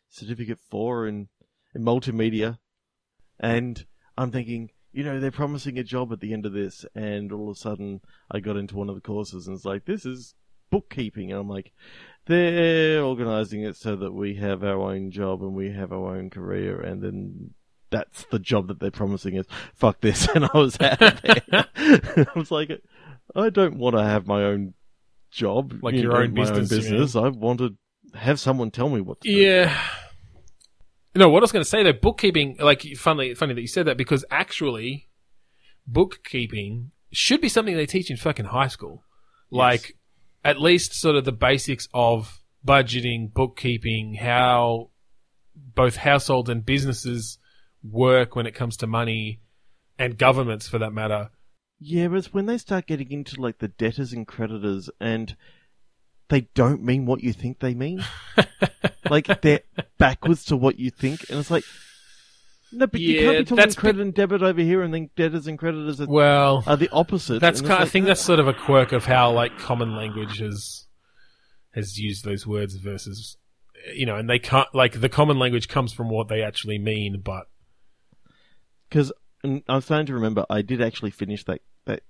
[0.10, 1.28] certificate four in,
[1.76, 2.58] in multimedia,
[3.40, 3.86] and
[4.18, 7.50] I'm thinking, you know, they're promising a job at the end of this, and all
[7.50, 8.02] of a sudden
[8.32, 10.34] I got into one of the courses and it's like, this is
[10.72, 11.72] bookkeeping, and I'm like,
[12.26, 16.30] they're organizing it so that we have our own job and we have our own
[16.30, 17.52] career, and then
[17.92, 19.46] that's the job that they're promising us.
[19.76, 21.66] Fuck this, and I was out of there.
[21.76, 22.72] I was like,
[23.36, 24.74] I don't want to have my own
[25.32, 26.80] job, Like you your know, own business, mean?
[26.80, 27.16] business.
[27.16, 27.76] I want to
[28.16, 29.36] have someone tell me what to do.
[29.36, 29.78] Yeah.
[31.14, 33.86] No, what I was going to say though, bookkeeping, like, funny, funny that you said
[33.88, 35.10] that because actually,
[35.86, 39.04] bookkeeping should be something they teach in fucking high school.
[39.50, 39.98] Like,
[40.44, 44.89] at least sort of the basics of budgeting, bookkeeping, how
[45.56, 47.38] both households and businesses
[47.84, 49.42] work when it comes to money,
[49.98, 51.30] and governments for that matter.
[51.80, 55.36] Yeah, but it's when they start getting into like the debtors and creditors and
[56.30, 58.04] they don't mean what you think they mean.
[59.10, 59.62] like they're
[59.98, 61.66] backwards to what you think, and it's like,
[62.74, 65.10] No, but you Yeah, can't be talking that's credit and debit over here, and then
[65.16, 67.40] debtors and creditors are, Well, are the opposite.
[67.42, 67.80] that's and it's kind.
[67.80, 70.88] I like, think uh, that's sort of a quirk of how like common language has
[71.74, 73.38] has used those words versus
[73.96, 77.22] you know, and they can't like the common language comes from what they actually mean,
[77.24, 77.48] but
[78.90, 79.12] because
[79.44, 82.04] I'm starting to remember I did actually finish that that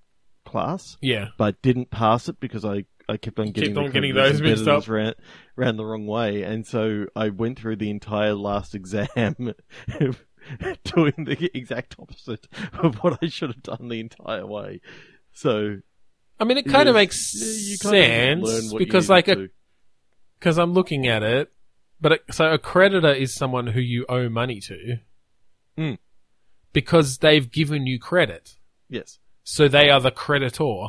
[0.45, 3.91] class, yeah, but I didn't pass it because I, I kept on getting kept on
[3.91, 4.89] getting creditors those and mixed debtors up.
[4.89, 5.13] ran,
[5.55, 9.53] ran the wrong way, and so I went through the entire last exam
[10.83, 14.81] doing the exact opposite of what I should have done the entire way.
[15.33, 15.77] So
[16.39, 19.35] I mean, it kind of makes you sense learn what you because like to a
[19.35, 19.49] do.
[20.39, 21.51] because I'm looking at it,
[21.99, 24.97] but a, so a creditor is someone who you owe money to,
[25.77, 25.97] Mm.
[26.73, 28.55] because they've given you credit,
[28.89, 30.87] yes, so they are the creditor.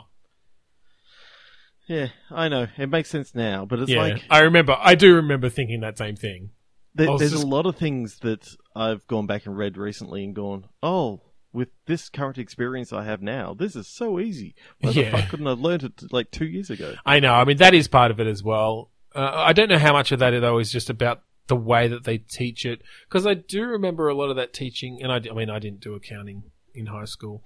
[1.87, 4.77] yeah, I know it makes sense now, but it's yeah, like I remember.
[4.81, 6.51] I do remember thinking that same thing.
[6.95, 10.35] there, there's just- a lot of things that I've gone back and read recently and
[10.35, 11.23] gone, oh.
[11.55, 14.55] With this current experience I have now, this is so easy.
[14.81, 16.95] Why the fuck couldn't I have learned it like two years ago?
[17.05, 17.35] I know.
[17.35, 18.91] I mean, that is part of it as well.
[19.15, 22.05] Uh, I don't know how much of that though is just about the way that
[22.05, 25.35] they teach it, because I do remember a lot of that teaching, and I, I
[25.35, 26.45] mean, I didn't do accounting
[26.75, 27.43] in high school,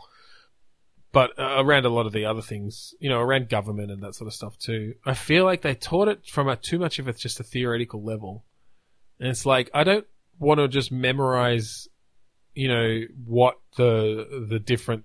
[1.11, 4.15] but uh, around a lot of the other things, you know, around government and that
[4.15, 4.95] sort of stuff too.
[5.05, 8.05] I feel like they taught it from a too much of it's just a theoretical
[8.05, 8.45] level,
[9.19, 10.07] and it's like I don't
[10.39, 11.89] want to just memorize,
[12.55, 15.05] you know, what the the different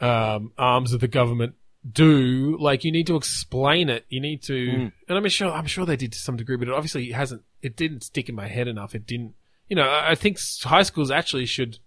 [0.00, 1.54] um, arms of the government
[1.90, 2.56] do.
[2.60, 4.04] Like, you need to explain it.
[4.08, 4.92] You need to, Mm.
[5.08, 7.42] and I'm sure I'm sure they did to some degree, but it obviously it hasn't.
[7.60, 8.94] It didn't stick in my head enough.
[8.94, 9.34] It didn't.
[9.68, 11.78] You know, I I think high schools actually should.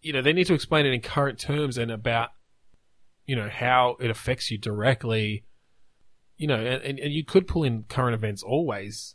[0.00, 2.30] You know, they need to explain it in current terms and about,
[3.24, 5.44] you know, how it affects you directly.
[6.36, 9.14] You know, and, and you could pull in current events always.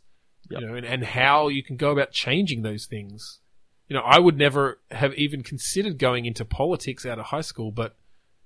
[0.50, 0.60] Yep.
[0.60, 3.40] You know, and, and how you can go about changing those things.
[3.88, 7.70] You know, I would never have even considered going into politics out of high school,
[7.70, 7.96] but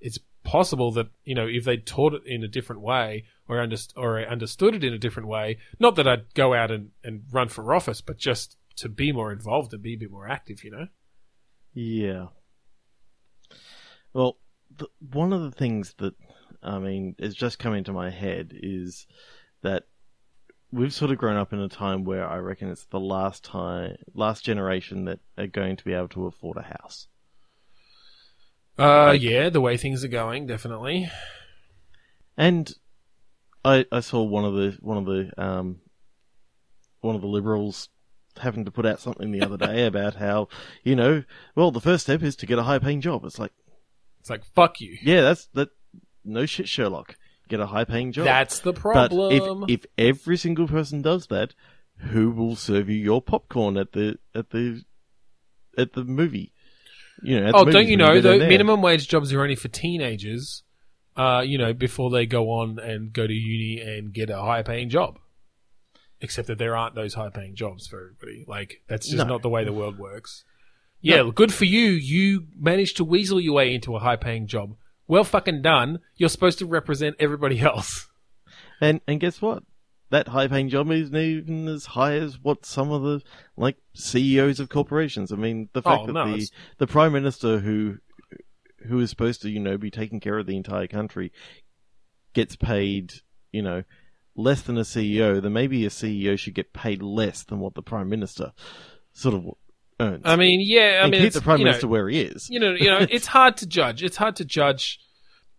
[0.01, 3.93] it's possible that you know if they taught it in a different way or underst-
[3.97, 7.23] or I understood it in a different way, not that I'd go out and, and
[7.31, 10.65] run for office, but just to be more involved and be a bit more active.
[10.65, 10.87] You know,
[11.75, 12.27] Yeah.
[14.13, 14.39] Well,
[14.77, 16.15] the, one of the things that
[16.63, 19.07] I mean is just come into my head is
[19.63, 19.85] that
[20.73, 23.97] we've sort of grown up in a time where I reckon it's the last time,
[24.15, 27.07] last generation that are going to be able to afford a house.
[28.79, 31.11] uh, Like- yeah, the way things are going, definitely.
[32.37, 32.73] And
[33.65, 35.81] I I saw one of the one of the um
[37.01, 37.89] one of the liberals
[38.39, 40.49] having to put out something the other day about how
[40.83, 41.23] you know
[41.55, 43.25] well the first step is to get a high paying job.
[43.27, 43.53] It's like
[44.21, 44.97] It's like fuck you.
[45.03, 45.69] yeah that's that
[46.25, 47.17] no shit Sherlock
[47.53, 48.25] get a high paying job.
[48.25, 49.61] That's the problem.
[49.61, 51.55] but if if every single person does that,
[51.99, 54.83] who will serve you your popcorn at the at the
[55.79, 56.53] at the movie?
[57.23, 60.65] You know, at oh, don't you know the minimum wage jobs are only for teenagers?
[61.15, 64.63] Uh, you know, before they go on and go to uni and get a high
[64.63, 65.19] paying job.
[66.23, 68.45] Except that there aren't those high paying jobs for everybody.
[68.47, 69.25] Like that's just No.
[69.25, 70.45] not the way the world works.
[71.01, 71.91] Yeah, good for you.
[71.91, 74.77] You managed to weasel your way into a high paying job.
[75.13, 75.99] Well fucking done.
[76.17, 78.09] You're supposed to represent everybody else.
[78.81, 79.63] And and guess what?
[80.09, 83.21] That high paying job isn't even as high as what some of the
[83.55, 85.31] like CEOs of corporations.
[85.31, 87.99] I mean, the fact Oh, that no, the it's- the prime minister who
[88.87, 91.31] who is supposed to you know be taking care of the entire country
[92.33, 93.13] gets paid
[93.51, 93.83] you know
[94.35, 97.83] less than a CEO, then maybe a CEO should get paid less than what the
[97.83, 98.55] prime minister
[99.13, 99.45] sort of
[100.01, 100.23] earns.
[100.25, 102.21] I mean, yeah, I and mean, keep it's, the prime you know, minister where he
[102.21, 102.49] is.
[102.51, 104.03] you know, you know, it's hard to judge.
[104.03, 105.01] It's hard to judge.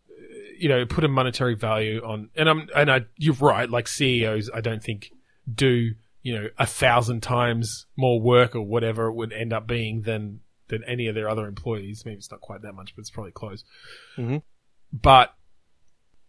[0.10, 0.14] uh,
[0.60, 3.70] You know, put a monetary value on, and I'm, and I, you're right.
[3.70, 5.12] Like CEOs, I don't think
[5.54, 10.04] do you know a thousand times more work or whatever it would end up being
[10.04, 12.04] than than any of their other employees.
[12.06, 13.64] Maybe it's not quite that much, but it's probably close.
[14.18, 14.42] Mhm.
[14.94, 15.34] But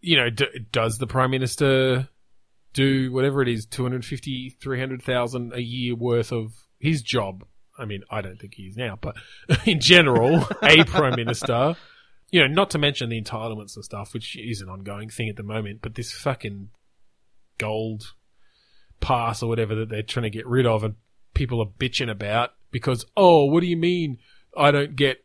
[0.01, 2.09] you know, d- does the prime minister
[2.73, 7.45] do whatever it is 250 300,000 a year worth of his job
[7.77, 9.15] I mean I don't think he is now but
[9.65, 11.75] in general a prime minister
[12.31, 15.35] you know not to mention the entitlements and stuff which is an ongoing thing at
[15.35, 16.69] the moment but this fucking
[17.57, 18.13] gold
[18.99, 20.95] pass or whatever that they're trying to get rid of and
[21.33, 24.17] people are bitching about because oh what do you mean?
[24.57, 25.23] I don't get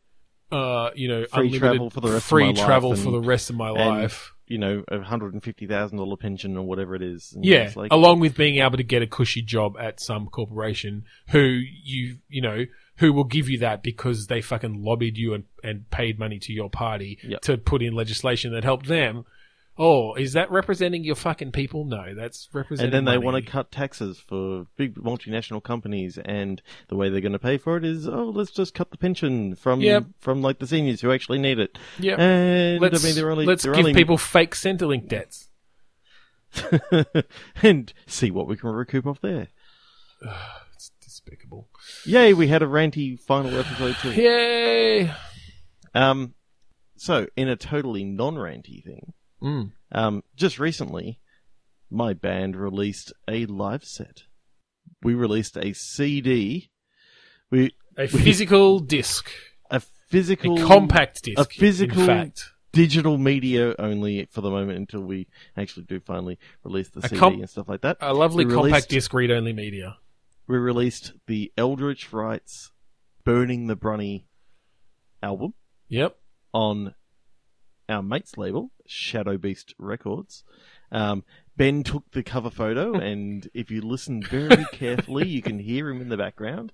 [0.52, 3.02] uh you know Free unlimited travel for the rest of free my life travel and-
[3.02, 6.56] for the rest of my life You know, a hundred and fifty thousand dollar pension
[6.56, 7.32] or whatever it is.
[7.34, 11.04] And Yeah, like, along with being able to get a cushy job at some corporation
[11.28, 12.64] who you you know
[12.96, 16.52] who will give you that because they fucking lobbied you and, and paid money to
[16.52, 17.40] your party Yep.
[17.42, 19.24] to put in legislation that helped them.
[19.82, 21.86] Oh, is that representing your fucking people?
[21.86, 22.84] No, that's representing.
[22.84, 23.24] And then they money.
[23.24, 27.56] want to cut taxes for big multinational companies, and the way they're going to pay
[27.56, 30.04] for it is, oh, let's just cut the pension from Yep.
[30.18, 31.78] from like the seniors who actually need it.
[31.98, 32.18] Yep.
[32.18, 35.48] And Let's, I mean, they're only let's they're give only- people fake Centrelink debts.
[37.62, 39.48] and see what we can recoup off there.
[40.74, 41.68] It's despicable.
[42.06, 44.12] Yay, we had a ranty final episode too.
[44.12, 45.12] Yay!
[45.94, 46.32] Um,
[46.96, 49.12] so in a totally non-ranty thing,
[49.42, 49.72] Mm.
[49.92, 51.18] um, just recently,
[51.90, 54.24] my band released a live set.
[55.02, 56.70] We released a CD.
[57.50, 59.30] We A physical disc,
[59.70, 64.78] a a physical compact disc, a physical- In fact, digital media only for the moment
[64.78, 65.26] until we
[65.56, 67.96] actually do finally release the A CD com- and stuff like that.
[68.00, 69.96] a lovely We compact released- disc read-only media.
[70.46, 72.70] we released the Eldritch Rites
[73.24, 74.26] Burning the Brunny
[75.22, 75.54] album
[75.88, 76.16] Yep.
[76.52, 76.94] on
[77.90, 80.44] our mate's label, Shadow Beast Records.
[80.92, 81.24] Um,
[81.56, 86.00] ben took the cover photo, and if you listen very carefully, you can hear him
[86.00, 86.72] in the background.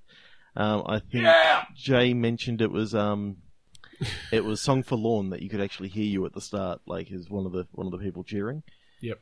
[0.55, 1.27] Um, I think
[1.75, 3.39] Jay mentioned it was um,
[4.33, 7.29] it was "Song Forlorn" that you could actually hear you at the start, like is
[7.29, 8.63] one of the one of the people cheering.
[9.03, 9.21] Yep.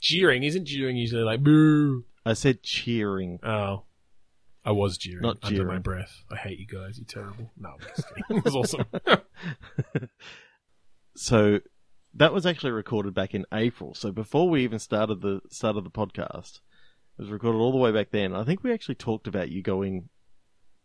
[0.00, 2.04] cheering isn't cheering usually like boo.
[2.24, 3.38] I said cheering.
[3.42, 3.82] Oh,
[4.64, 6.24] I was jeering Not under my breath.
[6.30, 6.98] I hate you guys.
[6.98, 7.50] You're terrible.
[7.56, 8.36] No, I'm just kidding.
[8.38, 8.84] it was awesome.
[11.14, 11.60] So
[12.14, 13.94] that was actually recorded back in April.
[13.94, 16.60] So before we even started the started the podcast,
[17.18, 18.34] it was recorded all the way back then.
[18.34, 20.08] I think we actually talked about you going,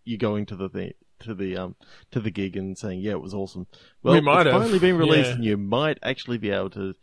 [0.03, 1.75] you going to the thing, to the um
[2.11, 3.67] to the gig and saying yeah it was awesome.
[4.03, 4.61] Well, We might it's have.
[4.61, 5.35] finally been released Yeah.
[5.35, 6.93] and you might actually be able to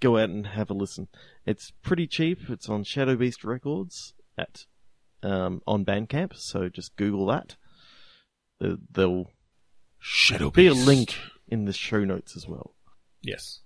[0.00, 1.08] go out and have a listen.
[1.46, 2.50] It's pretty cheap.
[2.50, 4.66] It's on Shadow Beast Records at
[5.22, 6.36] um on Bandcamp.
[6.36, 7.56] So just Google that.
[8.60, 9.30] There- There'll
[9.98, 11.16] Shadow be a link
[11.48, 12.74] in the show notes as well.
[13.22, 13.60] Yes.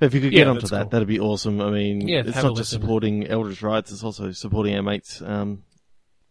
[0.00, 0.90] If you could Yeah, get onto that, cool.
[0.90, 1.60] that'd be awesome.
[1.60, 5.62] I mean, Yeah, it's not just supporting Eldritch Rites, it's also supporting our mate's um,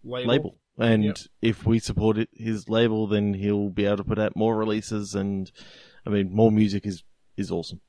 [0.03, 0.29] Label.
[0.29, 0.57] label.
[0.77, 1.17] And Yep.
[1.41, 5.13] if we support it, his label, then he'll be able to put out more releases.
[5.15, 5.51] And
[6.05, 7.03] I mean, more music is
[7.37, 7.81] is awesome.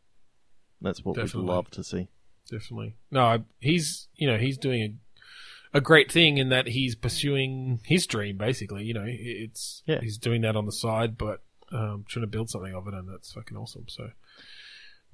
[0.80, 1.42] That's what Definitely.
[1.42, 2.08] we'd love to see.
[2.50, 2.96] Definitely.
[3.10, 7.80] No, I, he's you know he's doing a a great thing in that he's pursuing
[7.84, 8.36] his dream.
[8.36, 10.00] Basically, you know, it's Yeah.
[10.02, 13.08] he's doing that on the side, but um, trying to build something of it, and
[13.08, 13.86] that's fucking awesome.
[13.88, 14.10] So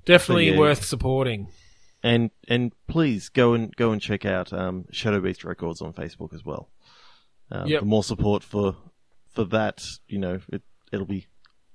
[0.05, 0.59] definitely yeah.
[0.59, 1.49] worth supporting.
[2.03, 6.33] And and please go and go and check out um, Shadow Beast Records on Facebook
[6.33, 6.71] as well.
[7.51, 7.81] Um, Yep.
[7.81, 8.77] The more support for
[9.35, 11.27] for that, you know, it it'll be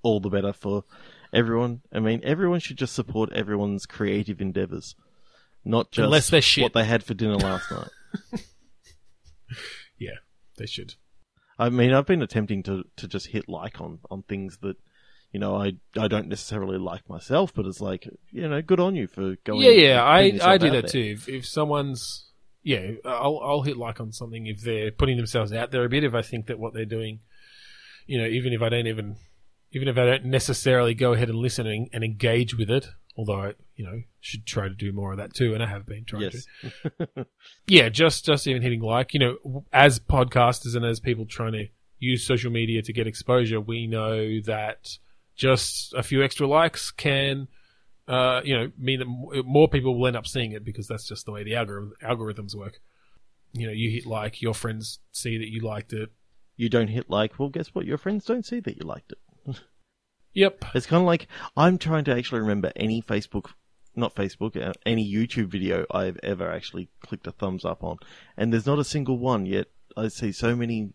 [0.01, 0.85] all the better for
[1.33, 1.81] everyone.
[1.91, 4.95] I mean, everyone should just support everyone's creative endeavors,
[5.65, 6.63] not just Unless they're shit.
[6.63, 8.41] what they had for dinner last night.
[9.99, 10.17] Yeah,
[10.57, 10.95] they should.
[11.57, 14.77] I mean, I've been attempting to, to just hit like on, on things that,
[15.31, 18.95] you know, I I don't necessarily like myself, but it's like, you know, good on
[18.95, 19.61] you for going.
[19.61, 20.91] yeah, yeah, I I do that there.
[20.91, 21.15] too.
[21.17, 22.29] If, if someone's
[22.61, 26.03] yeah, I'll I'll hit like on something if they're putting themselves out there a bit.
[26.03, 27.19] If I think that what they're doing,
[28.05, 29.17] you know, even if I don't even
[29.71, 33.41] even if I don't necessarily go ahead and listen and, and engage with it, although
[33.41, 36.05] I you know should try to do more of that too, and I have been
[36.05, 36.41] trying to.
[36.63, 37.25] Yes.
[37.67, 41.67] Yeah, just just even hitting like, you know, as podcasters and as people trying to
[41.99, 44.97] use social media to get exposure, we know that
[45.35, 47.47] just a few extra likes can,
[48.07, 51.25] uh, you know, mean that more people will end up seeing it because that's just
[51.25, 52.79] the way the algorithm, algorithms work.
[53.53, 56.09] You know, you hit like, your friends see that you liked it.
[56.57, 57.85] you don't hit like, well, guess what?
[57.85, 59.17] Your friends don't see that you liked it.
[60.33, 60.65] Yep.
[60.73, 63.51] It's kind of like I'm trying to actually remember any Facebook,
[63.95, 67.97] not Facebook, uh, any YouTube video I've ever actually clicked a thumbs up on,
[68.37, 69.67] and there's not a single one yet.
[69.95, 70.89] I see so many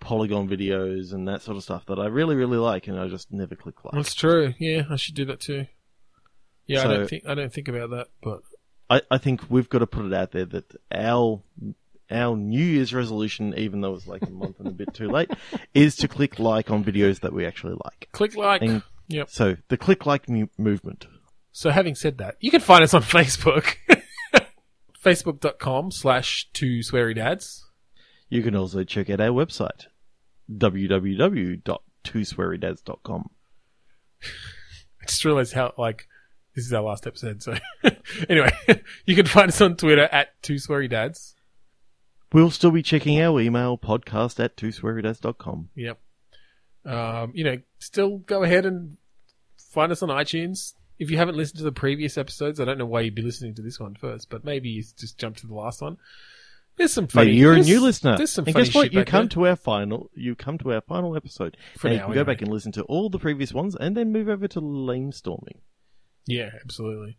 [0.00, 3.32] polygon videos and that sort of stuff that I really, really like, and I just
[3.32, 3.94] never click like.
[3.94, 4.54] That's true.
[4.58, 5.66] Yeah, I should do that too.
[6.66, 8.42] Yeah, I don't think I don't think about that, but
[8.88, 11.42] I, I think we've got to put it out there that our
[12.10, 15.30] our New Year's resolution, even though it's like a month and a bit too late,
[15.74, 18.08] is to click like on videos that we actually like.
[18.12, 18.62] click like.
[18.62, 19.28] And- Yep.
[19.28, 21.08] So the click like mu- movement.
[21.50, 23.74] So having said that, you can find us on Facebook.
[25.04, 27.66] Facebook.com slash two sweary dads.
[28.28, 29.86] You can also check out our website,
[30.52, 33.30] www.twoswearydads.com.
[34.22, 36.06] I just realized how, like,
[36.54, 37.54] this is our last episode, so.
[38.28, 38.50] anyway,
[39.06, 41.34] you can find us on Twitter at two sweary dads.
[42.32, 45.70] We'll still be checking our email, podcast at twoswearydads.com.
[45.74, 45.98] Yep.
[46.84, 48.96] Um, you know, still go ahead and
[49.58, 50.74] find us on iTunes.
[50.98, 53.54] If you haven't listened to the previous episodes, I don't know why you'd be listening
[53.54, 55.96] to this one first, but maybe you just jump to the last one.
[56.76, 57.26] There's some funny.
[57.26, 58.16] Maybe you're a new listener.
[58.16, 58.92] There's some and funny guess what?
[58.92, 59.28] You come there.
[59.30, 60.10] to our final.
[60.14, 61.56] You come to our final episode.
[61.76, 62.34] For and now, you can go anyway.
[62.34, 65.60] back and listen to all the previous ones, and then move over to lame storming.
[66.26, 67.18] Yeah, absolutely.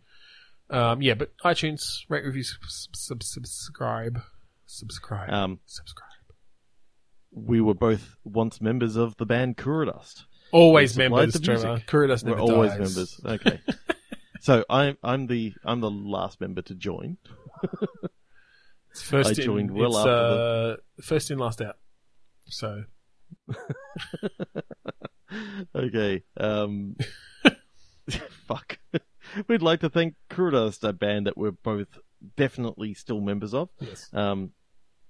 [0.69, 4.21] Um, yeah, but iTunes, rate, review, sub- sub- subscribe,
[4.71, 6.07] subscribe, Um, subscribe.
[7.31, 10.23] we were both once members of the band Kurodust.
[10.51, 11.67] Always supplied members, the Trevor.
[11.67, 11.87] music.
[11.87, 12.79] Kuridas We're never always dies.
[12.79, 13.21] members.
[13.25, 13.59] Okay.
[14.41, 17.17] so I'm I'm the I'm the last member to join.
[18.91, 21.77] It's first I in, joined well it's, after uh, first in, last out.
[22.47, 22.83] So
[25.75, 26.23] Okay.
[26.37, 26.97] Um,
[28.47, 28.77] fuck.
[29.47, 31.87] We'd like to thank Kurodust, a band that we're both
[32.35, 33.69] definitely still members of.
[33.79, 34.51] yes, Um,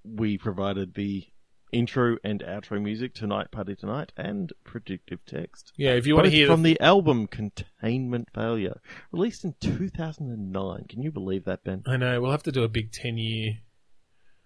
[0.03, 1.25] we provided the
[1.71, 5.71] intro and outro music tonight, party tonight, and predictive text.
[5.77, 5.91] yeah.
[5.91, 8.81] If you want to hear from the, the album Containment Failure,
[9.11, 10.85] released in 2009.
[10.89, 11.83] Can you believe that, Ben?
[11.87, 13.59] I know we'll have to do a big ten year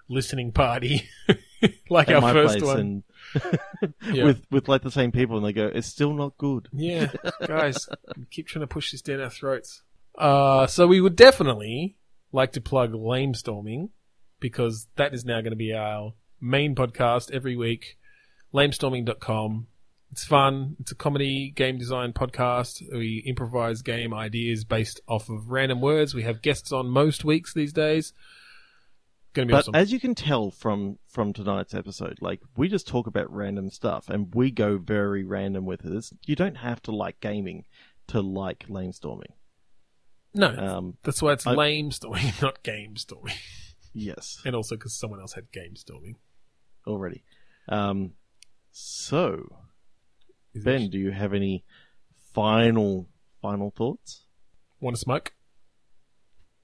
[0.08, 1.10] listening party,
[1.90, 2.80] like At our my first place one.
[2.80, 3.04] and
[4.14, 4.26] Yeah.
[4.26, 7.12] with with like the same people, and they go, "It's still not good." Yeah,
[7.48, 7.90] guys,
[8.30, 9.82] keep trying to push this down our throats.
[10.18, 11.98] Uh, so we would definitely
[12.32, 13.90] like to plug Lame Storming
[14.40, 17.98] because that is now going to be our main podcast every week.
[18.54, 19.68] Lamestorming.com.
[20.12, 20.78] It's fun.
[20.80, 22.82] It's a comedy game design podcast.
[22.92, 26.14] We improvise game ideas based off of random words.
[26.16, 28.14] We have guests on most weeks these days.
[29.34, 29.76] Going to be But awesome.
[29.76, 34.08] as you can tell from from tonight's episode, like we just talk about random stuff,
[34.08, 35.92] and we go very random with it.
[35.92, 37.66] It's, you don't have to like gaming
[38.08, 39.34] to like lame storming.
[40.34, 43.36] no, Um, that's why it's I- lame storming, not game storming.
[43.96, 46.18] Yes, And also because someone else had game storming.
[46.86, 47.24] already.
[47.68, 48.12] Um,
[48.72, 49.48] so
[50.54, 51.64] Is it- Ben, do you have any
[52.34, 53.08] final
[53.42, 54.28] final thoughts?
[54.80, 55.34] Want to smoke?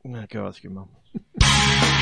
[0.03, 0.89] No, go ask your mum.